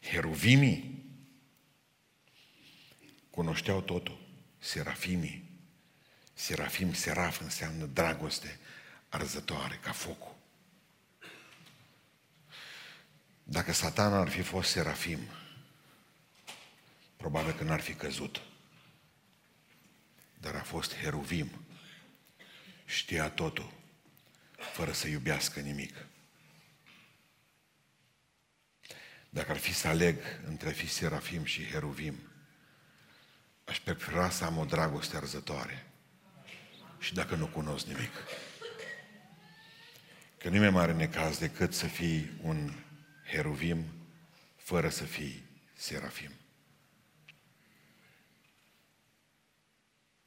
[0.00, 1.04] Heruvimii
[3.30, 4.20] cunoșteau totul.
[4.58, 5.50] Serafimii.
[6.34, 8.58] Serafim, seraf înseamnă dragoste
[9.08, 10.31] arzătoare, ca focul.
[13.52, 15.18] Dacă satana ar fi fost serafim,
[17.16, 18.42] probabil că n-ar fi căzut.
[20.40, 21.50] Dar a fost heruvim.
[22.84, 23.72] Știa totul,
[24.72, 26.06] fără să iubească nimic.
[29.30, 32.18] Dacă ar fi să aleg între fi serafim și heruvim,
[33.64, 35.86] aș prefera să am o dragoste arzătoare.
[36.98, 38.12] Și dacă nu cunosc nimic.
[40.38, 42.72] Că nu e mai mare necaz decât să fii un
[43.32, 43.84] heruvim
[44.56, 46.30] fără să fii serafim.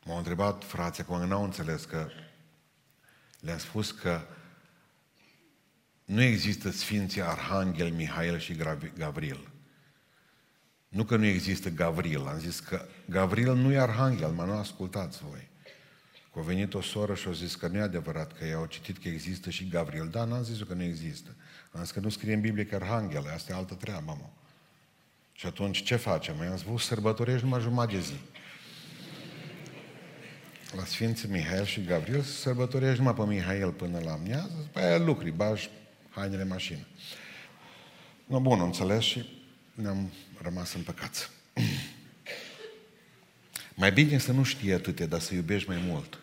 [0.06, 2.10] M-au întrebat frații, acum n-au înțeles că
[3.40, 4.22] le-am spus că
[6.06, 8.56] nu există Sfinții Arhanghel, Mihail și
[8.98, 9.50] Gavril.
[10.88, 15.24] Nu că nu există Gavril, am zis că Gavril nu e Arhanghel, mă nu ascultați
[15.24, 15.50] voi.
[16.34, 18.66] Că a venit o soră și a zis că nu e adevărat, că ei au
[18.66, 20.10] citit că există și Gavril.
[20.10, 21.36] Da, n-am zis că nu există.
[21.76, 24.30] Am zis că nu scrie în Biblie că Arhanghel, asta e altă treabă, mă.
[25.34, 26.36] Și atunci ce facem?
[26.44, 28.20] I-am spus, sărbătorești numai jumătate de zi.
[30.76, 35.32] La Sfinții Mihail și Gavril sărbătorești numai pe Mihail până la amiază, pe aia lucri,
[35.32, 35.70] bași
[36.10, 36.86] hainele mașină.
[38.26, 39.30] No, bun, înțeles și
[39.74, 40.12] ne-am
[40.42, 41.30] rămas în păcați.
[43.82, 46.20] mai bine să nu știi atâtea, dar să iubești mai mult.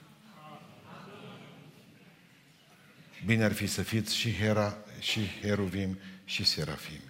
[3.27, 7.01] Bine ar fi să fiți și Hera, și Heruvim, și Serafim.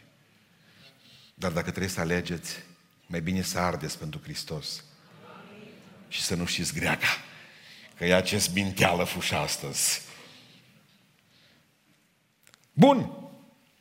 [1.35, 2.57] Dar dacă trebuie să alegeți,
[3.07, 4.85] mai bine să ardeți pentru Hristos.
[6.09, 7.07] Și să nu știți greaca.
[7.97, 10.01] Că e acest binteală fuș astăzi.
[12.73, 13.11] Bun.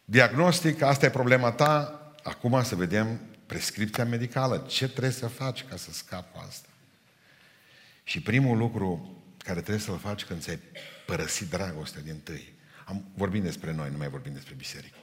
[0.05, 2.01] Diagnostic, asta e problema ta.
[2.23, 4.57] Acum să vedem prescripția medicală.
[4.57, 6.67] Ce trebuie să faci ca să scapi cu asta?
[8.03, 10.59] Și primul lucru care trebuie să-l faci când ți-ai
[11.05, 12.53] părăsit dragostea din tâi.
[12.85, 14.97] Am vorbit despre noi, nu mai vorbim despre biserică.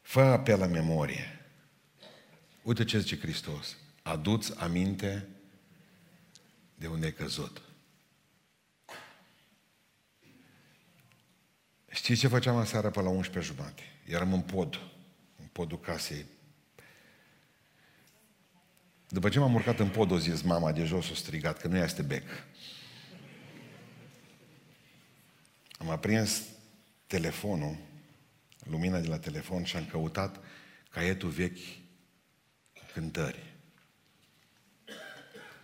[0.00, 1.40] Fă apel la memorie.
[2.62, 3.76] Uite ce zice Hristos.
[4.02, 5.28] Aduți aminte
[6.74, 7.62] de unde ai căzut.
[11.88, 13.82] Știți ce făceam aseară pe la 11 jumate?
[14.06, 14.80] Eram în pod,
[15.36, 16.24] în podul casei.
[19.08, 21.76] După ce m-am urcat în pod, o zis mama de jos, o strigat că nu
[21.76, 22.24] este bec.
[25.82, 26.42] Am aprins
[27.06, 27.76] telefonul,
[28.64, 30.40] lumina de la telefon și am căutat
[30.90, 31.58] caietul vechi
[32.92, 33.52] cântări.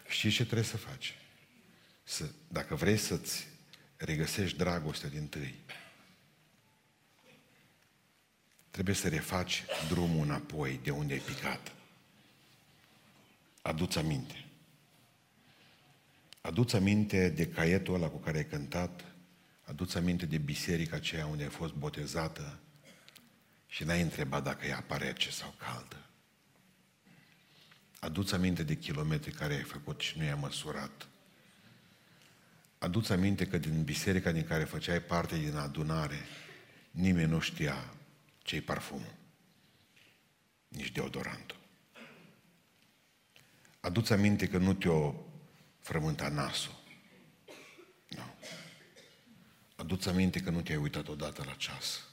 [0.09, 1.15] Știi ce trebuie să faci?
[2.05, 3.47] Să, dacă vrei să-ți
[3.97, 5.55] regăsești dragostea din tâi,
[8.71, 11.73] trebuie să refaci drumul înapoi de unde ai picat.
[13.63, 14.45] Aduți aminte.
[16.41, 19.08] Aduți aminte de caietul ăla cu care ai cântat,
[19.69, 22.59] aduți aminte de biserica aceea unde ai fost botezată
[23.67, 26.07] și n-ai întrebat dacă e apa rece sau caldă.
[28.01, 31.09] Aduți aminte de kilometri care ai făcut și nu i-ai măsurat.
[32.79, 36.27] Aduți aminte că din biserica din care făceai parte din adunare,
[36.91, 37.95] nimeni nu știa
[38.43, 39.15] ce-i parfumul,
[40.69, 41.59] nici deodorantul.
[43.81, 45.15] Aduți aminte că nu te-o
[45.81, 46.77] frământa nasul.
[48.09, 48.35] Nu.
[49.79, 52.05] Aduți aminte că nu te-ai uitat odată la ceas.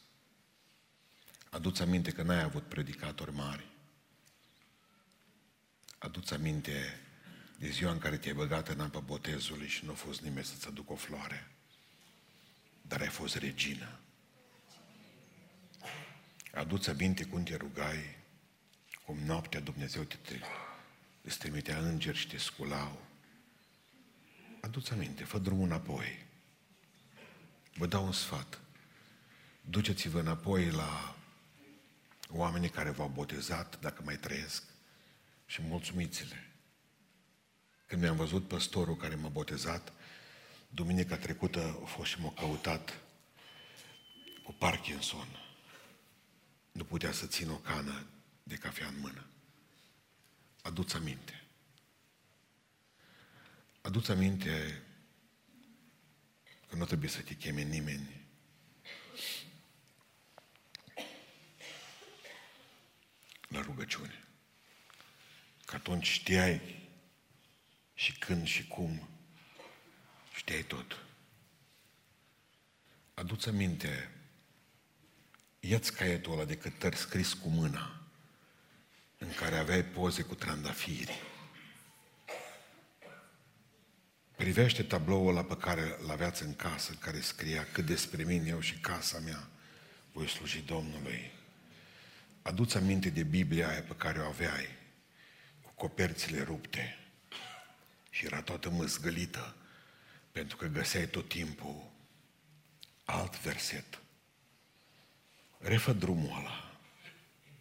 [1.49, 3.65] Aduți aminte că n-ai avut predicatori mari.
[5.97, 6.99] Aduți aminte
[7.59, 10.67] de ziua în care te-ai băgat în apă botezului și nu a fost nimeni să-ți
[10.67, 11.47] aducă o floare.
[12.81, 13.99] Dar ai fost regină.
[16.53, 18.17] Aduți aminte cum te rugai,
[19.05, 20.39] cum noaptea Dumnezeu te, te
[21.21, 23.05] îți trimitea îngeri și te sculau.
[24.61, 26.24] Aduți aminte, fă drumul înapoi.
[27.77, 28.61] Vă dau un sfat.
[29.61, 31.15] duceți-vă înapoi la
[32.29, 34.63] oamenii care v-au botezat, dacă mai trăiesc,
[35.45, 36.51] și mulțumiți-le.
[37.85, 39.93] Când mi-am văzut păstorul care m-a botezat,
[40.69, 42.99] duminica trecută a fost și m-a căutat
[44.43, 45.27] cu Parkinson.
[46.71, 48.05] Nu putea să țină o cană
[48.43, 49.25] de cafea în mână.
[50.61, 51.43] Aduți aminte.
[53.81, 54.81] Aduți aminte
[56.69, 58.23] că nu trebuie să te cheme nimeni.
[63.47, 64.23] La rugăciune.
[65.65, 66.89] Că atunci știai
[67.93, 69.09] și când și cum,
[70.35, 71.05] știai tot.
[73.13, 74.11] Aduți aminte,
[75.59, 78.01] ia-ți caietul ăla de cântări scris cu mâna,
[79.17, 81.21] în care aveai poze cu trandafiri.
[84.45, 88.47] Privește tabloul ăla pe care l aveați în casă, în care scria cât despre mine,
[88.47, 89.47] eu și casa mea
[90.11, 91.31] voi sluji Domnului.
[92.41, 94.67] Aduți aminte de Biblia aia pe care o aveai,
[95.61, 96.97] cu coperțile rupte
[98.09, 99.55] și era toată măzgălită,
[100.31, 101.91] pentru că găseai tot timpul
[103.03, 104.01] alt verset.
[105.57, 106.77] Refă drumul ăla.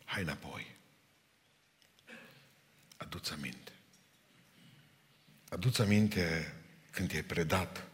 [0.04, 0.76] Hai înapoi.
[2.96, 3.72] Aduți aminte.
[5.48, 6.54] Aduți aminte
[6.94, 7.88] când te-ai predat,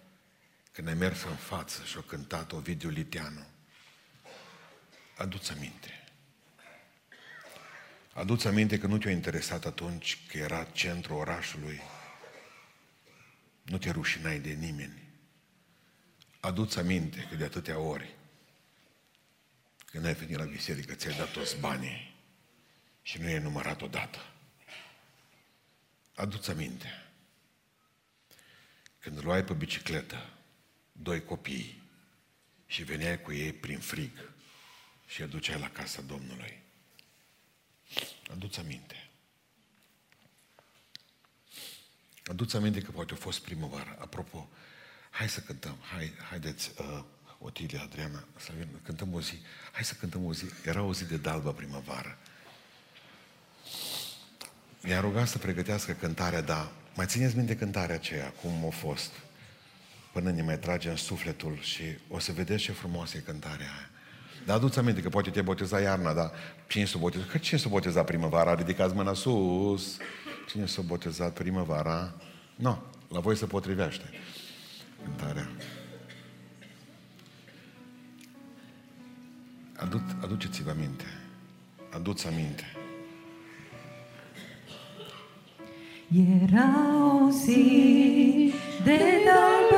[0.73, 3.47] când ai mers în față și-a cântat Ovidiu Liteanu.
[5.17, 6.05] Aduți aminte.
[8.13, 11.81] Aduți aminte că nu te-a interesat atunci că era centrul orașului.
[13.63, 15.09] Nu te rușinai de nimeni.
[16.41, 18.15] Aduți aminte că de atâtea ori
[19.85, 22.17] când ai venit la biserică, ți-ai dat toți banii
[23.03, 24.19] și nu e numărat odată.
[26.15, 27.10] Aduți aminte.
[29.01, 30.31] Când luai pe bicicletă
[30.93, 31.83] doi copii
[32.67, 34.33] și veneai cu ei prin frig
[35.07, 36.63] și îi duceai la casa Domnului.
[38.31, 39.11] Aduți aminte.
[42.25, 43.97] Aduți aminte că poate a fost primăvară.
[44.01, 44.49] Apropo,
[45.11, 47.05] hai să cântăm, hai, haideți, uh,
[47.39, 49.39] Otilia, Adriana, să cântăm o zi.
[49.73, 50.45] Hai să cântăm o zi.
[50.65, 52.19] Era o zi de dalbă primăvară.
[54.83, 59.11] Mi-a rugat să pregătească cântarea, dar mai țineți minte cântarea aceea, cum a fost,
[60.13, 63.91] până ne mai trage în sufletul și o să vedeți ce frumoasă e cântarea aia.
[64.47, 66.31] Dar aduți aminte că poate te boteza iarna, dar
[66.69, 67.29] cine s-a botezat?
[67.29, 68.55] Că cine s-a botezat primăvara?
[68.55, 69.97] Ridicați mâna sus.
[70.49, 72.15] Cine s-a botezat primăvara?
[72.55, 72.79] Nu, no,
[73.09, 74.05] la voi se potrivește
[75.03, 75.49] cântarea.
[79.77, 81.05] Adu- aduceți-vă aminte.
[81.91, 82.65] Aduți aminte.
[86.13, 86.75] Era
[87.25, 88.53] o zi
[88.85, 89.70] de dalbă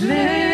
[0.00, 0.47] Își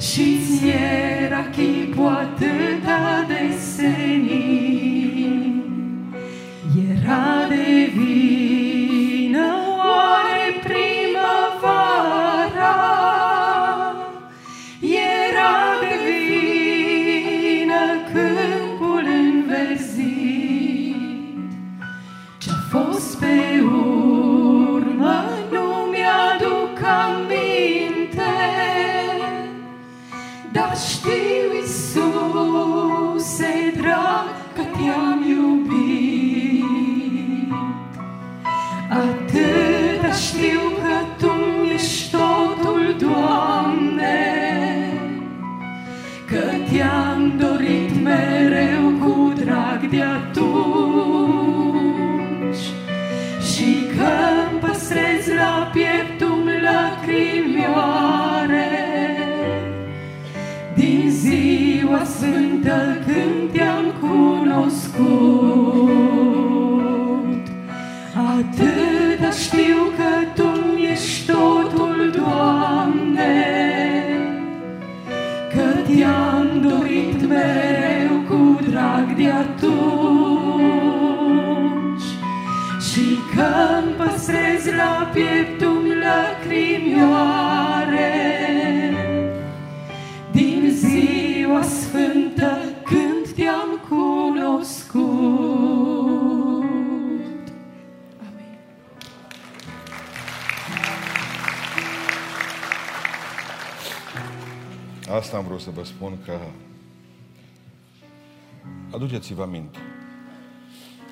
[0.00, 0.68] și ți
[1.22, 4.40] era chipul atâta de senin.
[6.90, 7.39] Era
[94.60, 95.00] cunoscut
[98.28, 98.58] Amin.
[105.10, 106.38] Asta am vrut să vă spun că
[108.92, 109.78] aduceți-vă aminte.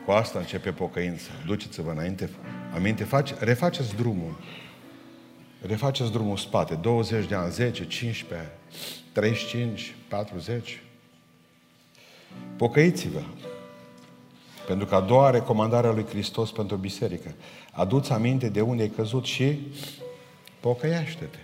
[0.04, 1.30] Cu asta începe pocăința.
[1.46, 2.30] Duceți-vă înainte,
[2.74, 4.38] aminte, face, refaceți drumul.
[5.60, 6.74] Refaceți drumul în spate.
[6.74, 8.50] 20 de ani, 10, 15,
[9.12, 10.82] 35, 40.
[12.56, 13.20] Pocăiți-vă.
[14.66, 17.34] Pentru că a doua recomandare a lui Hristos pentru biserică.
[17.72, 19.58] Aduți aminte de unde ai căzut și
[20.60, 21.38] pocăiește-te.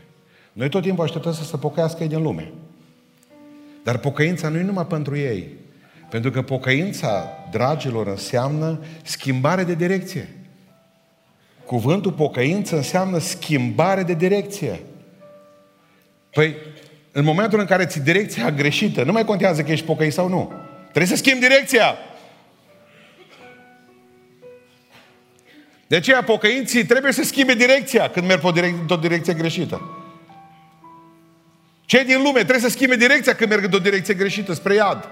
[0.52, 2.52] Noi tot timpul așteptăm să se pocăiască ei din lume.
[3.82, 5.48] Dar pocăința nu e numai pentru ei.
[6.10, 10.28] Pentru că pocăința, dragilor, înseamnă schimbare de direcție.
[11.66, 14.80] Cuvântul pocăință înseamnă schimbare de direcție.
[16.30, 16.54] Păi,
[17.12, 20.52] în momentul în care ți direcția greșită, nu mai contează că ești pocăit sau nu.
[20.94, 21.98] Trebuie să schimbi direcția.
[25.86, 29.80] De aceea pocăinții trebuie să schimbe direcția când merg pe o direc- într-o direcție greșită.
[31.84, 35.08] Cei din lume trebuie să schimbe direcția când merg într-o direcție greșită, spre iad.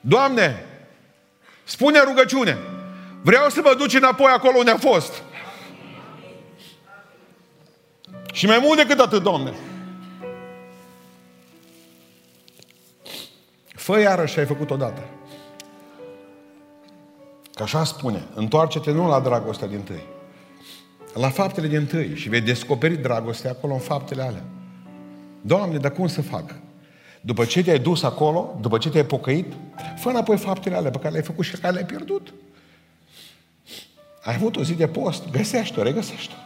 [0.00, 0.64] Doamne,
[1.64, 2.58] spune rugăciune,
[3.22, 5.22] vreau să mă duci înapoi acolo unde am fost.
[8.32, 9.52] Și mai mult decât atât, Doamne.
[13.84, 15.02] Fă iarăși ce ai făcut odată.
[17.54, 20.02] Că așa spune, întoarce-te nu la dragostea din tâi,
[21.14, 24.44] la faptele din tâi și vei descoperi dragostea acolo în faptele alea.
[25.40, 26.54] Doamne, dar cum să fac?
[27.20, 29.52] După ce te-ai dus acolo, după ce te-ai pocăit,
[29.96, 32.34] fă înapoi faptele alea pe care le-ai făcut și pe care le-ai pierdut.
[34.22, 36.38] Ai avut o zi de post, găsește-o, regăsește-o.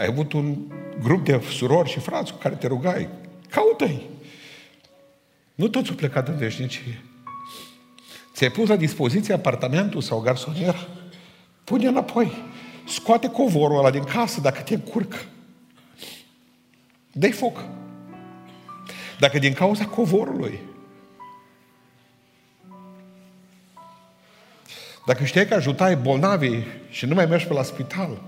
[0.00, 0.56] Ai avut un
[1.02, 3.22] grup de surori și frați cu care te rugai.
[3.54, 4.02] Caută-i.
[5.54, 7.04] Nu toți au plecat în veșnicie.
[8.34, 10.86] Ți-ai pus la dispoziție apartamentul sau garsoniera?
[11.64, 12.32] Pune înapoi.
[12.86, 15.16] Scoate covorul ăla din casă dacă te încurcă.
[17.12, 17.64] dă foc.
[19.18, 20.60] Dacă din cauza covorului,
[25.06, 28.22] dacă știai că ajutai bolnavii și nu mai mergi pe la spital,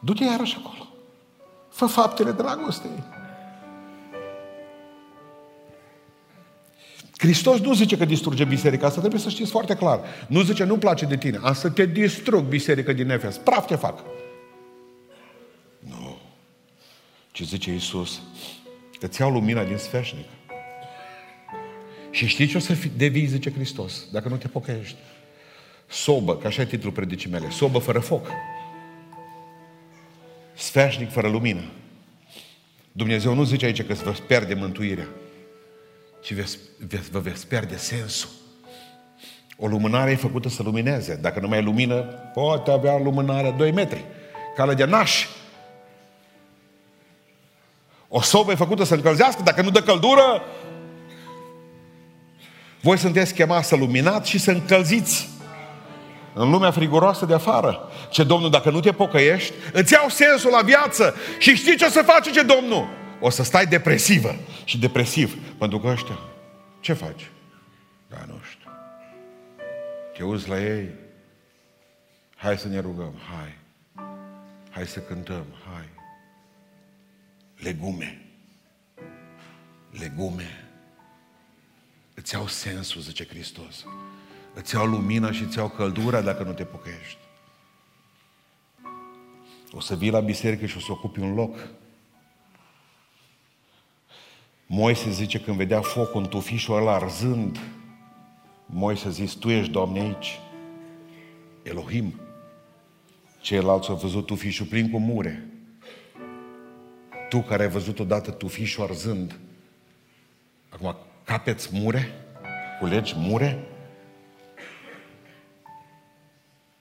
[0.00, 0.88] du-te iarăși acolo.
[1.70, 3.17] Fă faptele dragostei.
[7.18, 10.00] Hristos nu zice că distruge biserica, asta trebuie să știți foarte clar.
[10.26, 13.36] Nu zice, nu-mi place de tine, am să te distrug biserica din Efes.
[13.36, 14.04] Praf te fac.
[15.78, 16.18] Nu.
[17.32, 18.20] Ce zice Iisus?
[19.00, 20.26] Îți iau lumina din sfeșnic.
[22.10, 24.96] Și știi ce o să devii, zice Hristos, dacă nu te pocăiești?
[25.86, 28.26] Sobă, ca așa e titlul predicii mele, sobă fără foc.
[30.54, 31.64] Sfeșnic fără lumină.
[32.92, 35.08] Dumnezeu nu zice aici că vă pierde mântuirea,
[36.28, 36.58] ci veți,
[36.88, 38.28] veți, vă veți pierde sensul.
[39.56, 41.14] O lumânare e făcută să lumineze.
[41.14, 41.94] Dacă nu mai e lumină,
[42.34, 44.04] poate avea lumânarea 2 metri.
[44.56, 45.26] Cale de naș.
[48.08, 50.42] O sobă e făcută să încălzească, dacă nu dă căldură,
[52.80, 55.28] voi sunteți chemați să luminați și să încălziți
[56.34, 57.90] în lumea friguroasă de afară.
[58.10, 61.88] Ce Domnul, dacă nu te pocăiești, îți iau sensul la viață și știi ce o
[61.88, 62.97] să faci, ce Domnul?
[63.20, 65.56] O să stai depresivă și depresiv.
[65.58, 66.18] Pentru că ăștia,
[66.80, 67.30] ce faci?
[68.08, 68.70] Da, nu știu.
[70.14, 70.88] Te uzi la ei.
[72.36, 73.56] Hai să ne rugăm, hai.
[74.70, 75.44] Hai să cântăm,
[75.74, 75.88] hai.
[77.56, 78.22] Legume.
[79.90, 80.68] Legume.
[82.14, 83.84] Îți iau sensul, zice Hristos.
[84.54, 87.18] Îți iau lumina și îți iau căldura dacă nu te pocăiești.
[89.72, 91.58] O să vii la biserică și o să ocupi un loc.
[94.70, 97.58] Moise zice când vedea focul în tufișul ăla arzând,
[98.66, 100.38] Moise zis, tu ești, Doamne, aici.
[101.62, 102.20] Elohim.
[103.40, 105.46] Ceilalți au văzut tufișul plin cu mure.
[107.28, 109.38] Tu care ai văzut odată tufișul arzând,
[110.68, 112.12] acum capeți mure?
[112.80, 113.58] Culegi mure?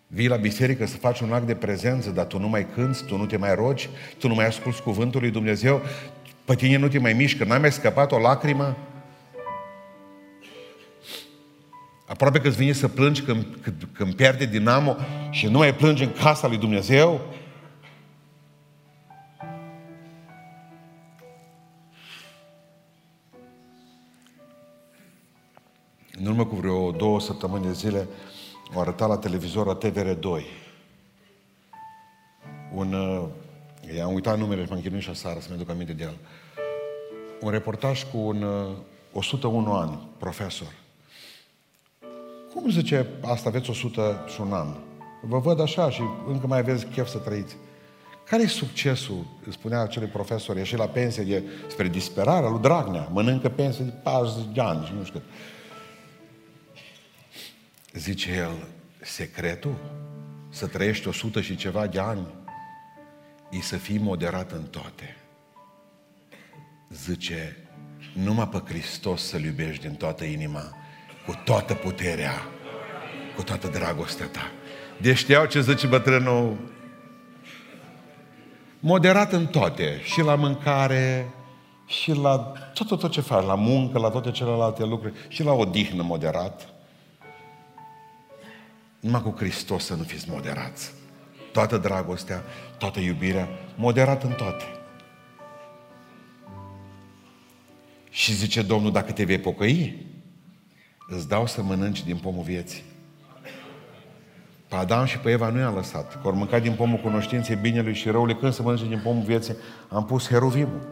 [0.07, 3.17] Vii la biserică să faci un act de prezență, dar tu nu mai cânți, tu
[3.17, 5.81] nu te mai rogi, tu nu mai asculți cuvântul lui Dumnezeu,
[6.47, 8.77] pe tine nu te mai mișcă, n-ai mai scăpat o lacrimă?
[12.05, 14.95] Aproape că îți vine să plângi când, când, când pierde dinamo
[15.29, 17.21] și nu mai plângi în casa lui Dumnezeu?
[26.19, 28.07] În urmă cu vreo două săptămâni de zile,
[28.73, 30.43] o arăta la televizor la TVR2.
[32.73, 32.93] Un,
[34.27, 36.17] uh, i-am uitat numele și m-am chinuit și aseară să-mi aduc aminte de el.
[37.41, 38.75] Un reportaj cu un uh,
[39.13, 40.73] 101 ani, profesor.
[42.53, 44.67] Cum zice, asta aveți 100 și un an?
[45.21, 47.55] Vă văd așa și încă mai aveți chef să trăiți.
[48.29, 53.49] Care e succesul, spunea acelui profesor, ieși la pensie de, spre disperarea lui Dragnea, mănâncă
[53.49, 55.29] pensie de 40 de ani și nu știu cât.
[57.99, 58.51] Zice el,
[59.01, 59.75] secretul
[60.49, 62.27] să trăiești 100 și ceva de ani
[63.49, 65.17] e să fii moderat în toate.
[66.89, 67.57] Zice,
[68.13, 70.75] numai pe Hristos să-L iubești din toată inima,
[71.25, 72.33] cu toată puterea,
[73.35, 74.51] cu toată dragostea ta.
[75.01, 76.57] Deci știau ce zice bătrânul,
[78.79, 81.29] moderat în toate, și la mâncare,
[81.85, 82.37] și la
[82.73, 86.69] tot, tot, tot ce faci, la muncă, la toate celelalte lucruri, și la odihnă moderat.
[88.99, 90.96] Numai cu Hristos să nu fiți moderați.
[91.57, 92.43] Toată dragostea,
[92.77, 94.63] toată iubirea, moderat în toate.
[98.09, 100.05] Și zice Domnul, dacă te vei pocăi,
[101.07, 102.83] îți dau să mănânci din pomul vieții.
[104.67, 106.21] Pe Adam și pe Eva nu i-am lăsat.
[106.21, 108.37] Că au mâncat din pomul cunoștinței binelui și răului.
[108.37, 109.55] Când să mănânce din pomul vieții,
[109.89, 110.89] am pus heruvimul.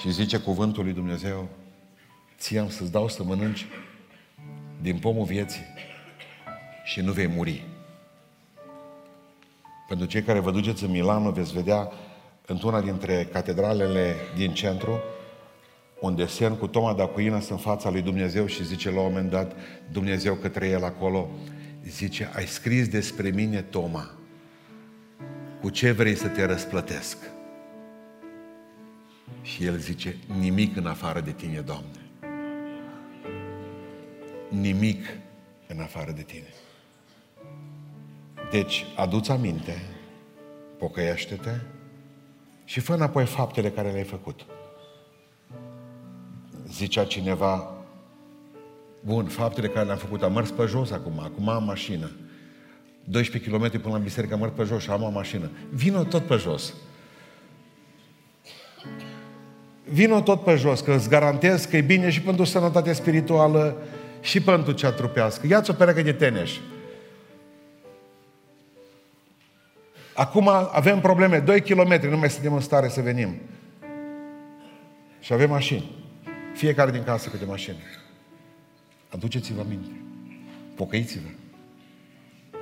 [0.00, 1.48] Și zice cuvântul lui Dumnezeu,
[2.38, 3.66] ție am să-ți dau să mănânci
[4.80, 5.92] din pomul vieții
[6.84, 7.66] și nu vei muri.
[9.88, 11.92] Pentru cei care vă duceți în Milano, veți vedea
[12.46, 15.02] într-una dintre catedralele din centru
[16.00, 19.56] un desen cu Toma d'Aquina în fața lui Dumnezeu și zice la un moment dat
[19.92, 21.30] Dumnezeu către el acolo,
[21.88, 24.10] zice, ai scris despre mine, Toma,
[25.60, 27.16] cu ce vrei să te răsplătesc?
[29.42, 32.04] Și el zice, nimic în afară de tine, Doamne
[34.60, 35.06] nimic
[35.66, 36.48] în afară de tine.
[38.54, 39.82] Deci, aduți aminte,
[40.78, 41.50] pocăiește-te
[42.64, 44.40] și fă înapoi faptele care le-ai făcut.
[46.68, 47.74] Zicea cineva,
[49.00, 52.10] bun, faptele care le-am făcut, am mers pe jos acum, acum am mașină.
[53.04, 55.50] 12 km până la biserică, am mers pe jos și am o mașină.
[55.70, 56.74] Vino tot pe jos.
[59.84, 63.76] Vino tot pe jos, că îți garantez că e bine și pentru sănătatea spirituală,
[64.20, 65.46] și pentru cea trupească.
[65.46, 66.58] Ia-ți o pereche de teneș.
[70.14, 73.34] Acum avem probleme, 2 km, nu mai suntem în stare să venim.
[75.20, 75.90] Și avem mașini.
[76.54, 77.76] Fiecare din casă câte mașini.
[79.08, 80.00] Aduceți-vă aminte.
[80.74, 81.28] Pocăiți-vă.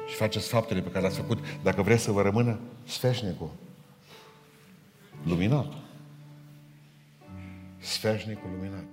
[0.08, 1.38] Și faceți faptele pe care le-ați făcut.
[1.62, 3.50] Dacă vreți să vă rămână sfeșnicul.
[5.24, 5.72] Luminat.
[7.78, 8.84] Sfeșnicul luminat.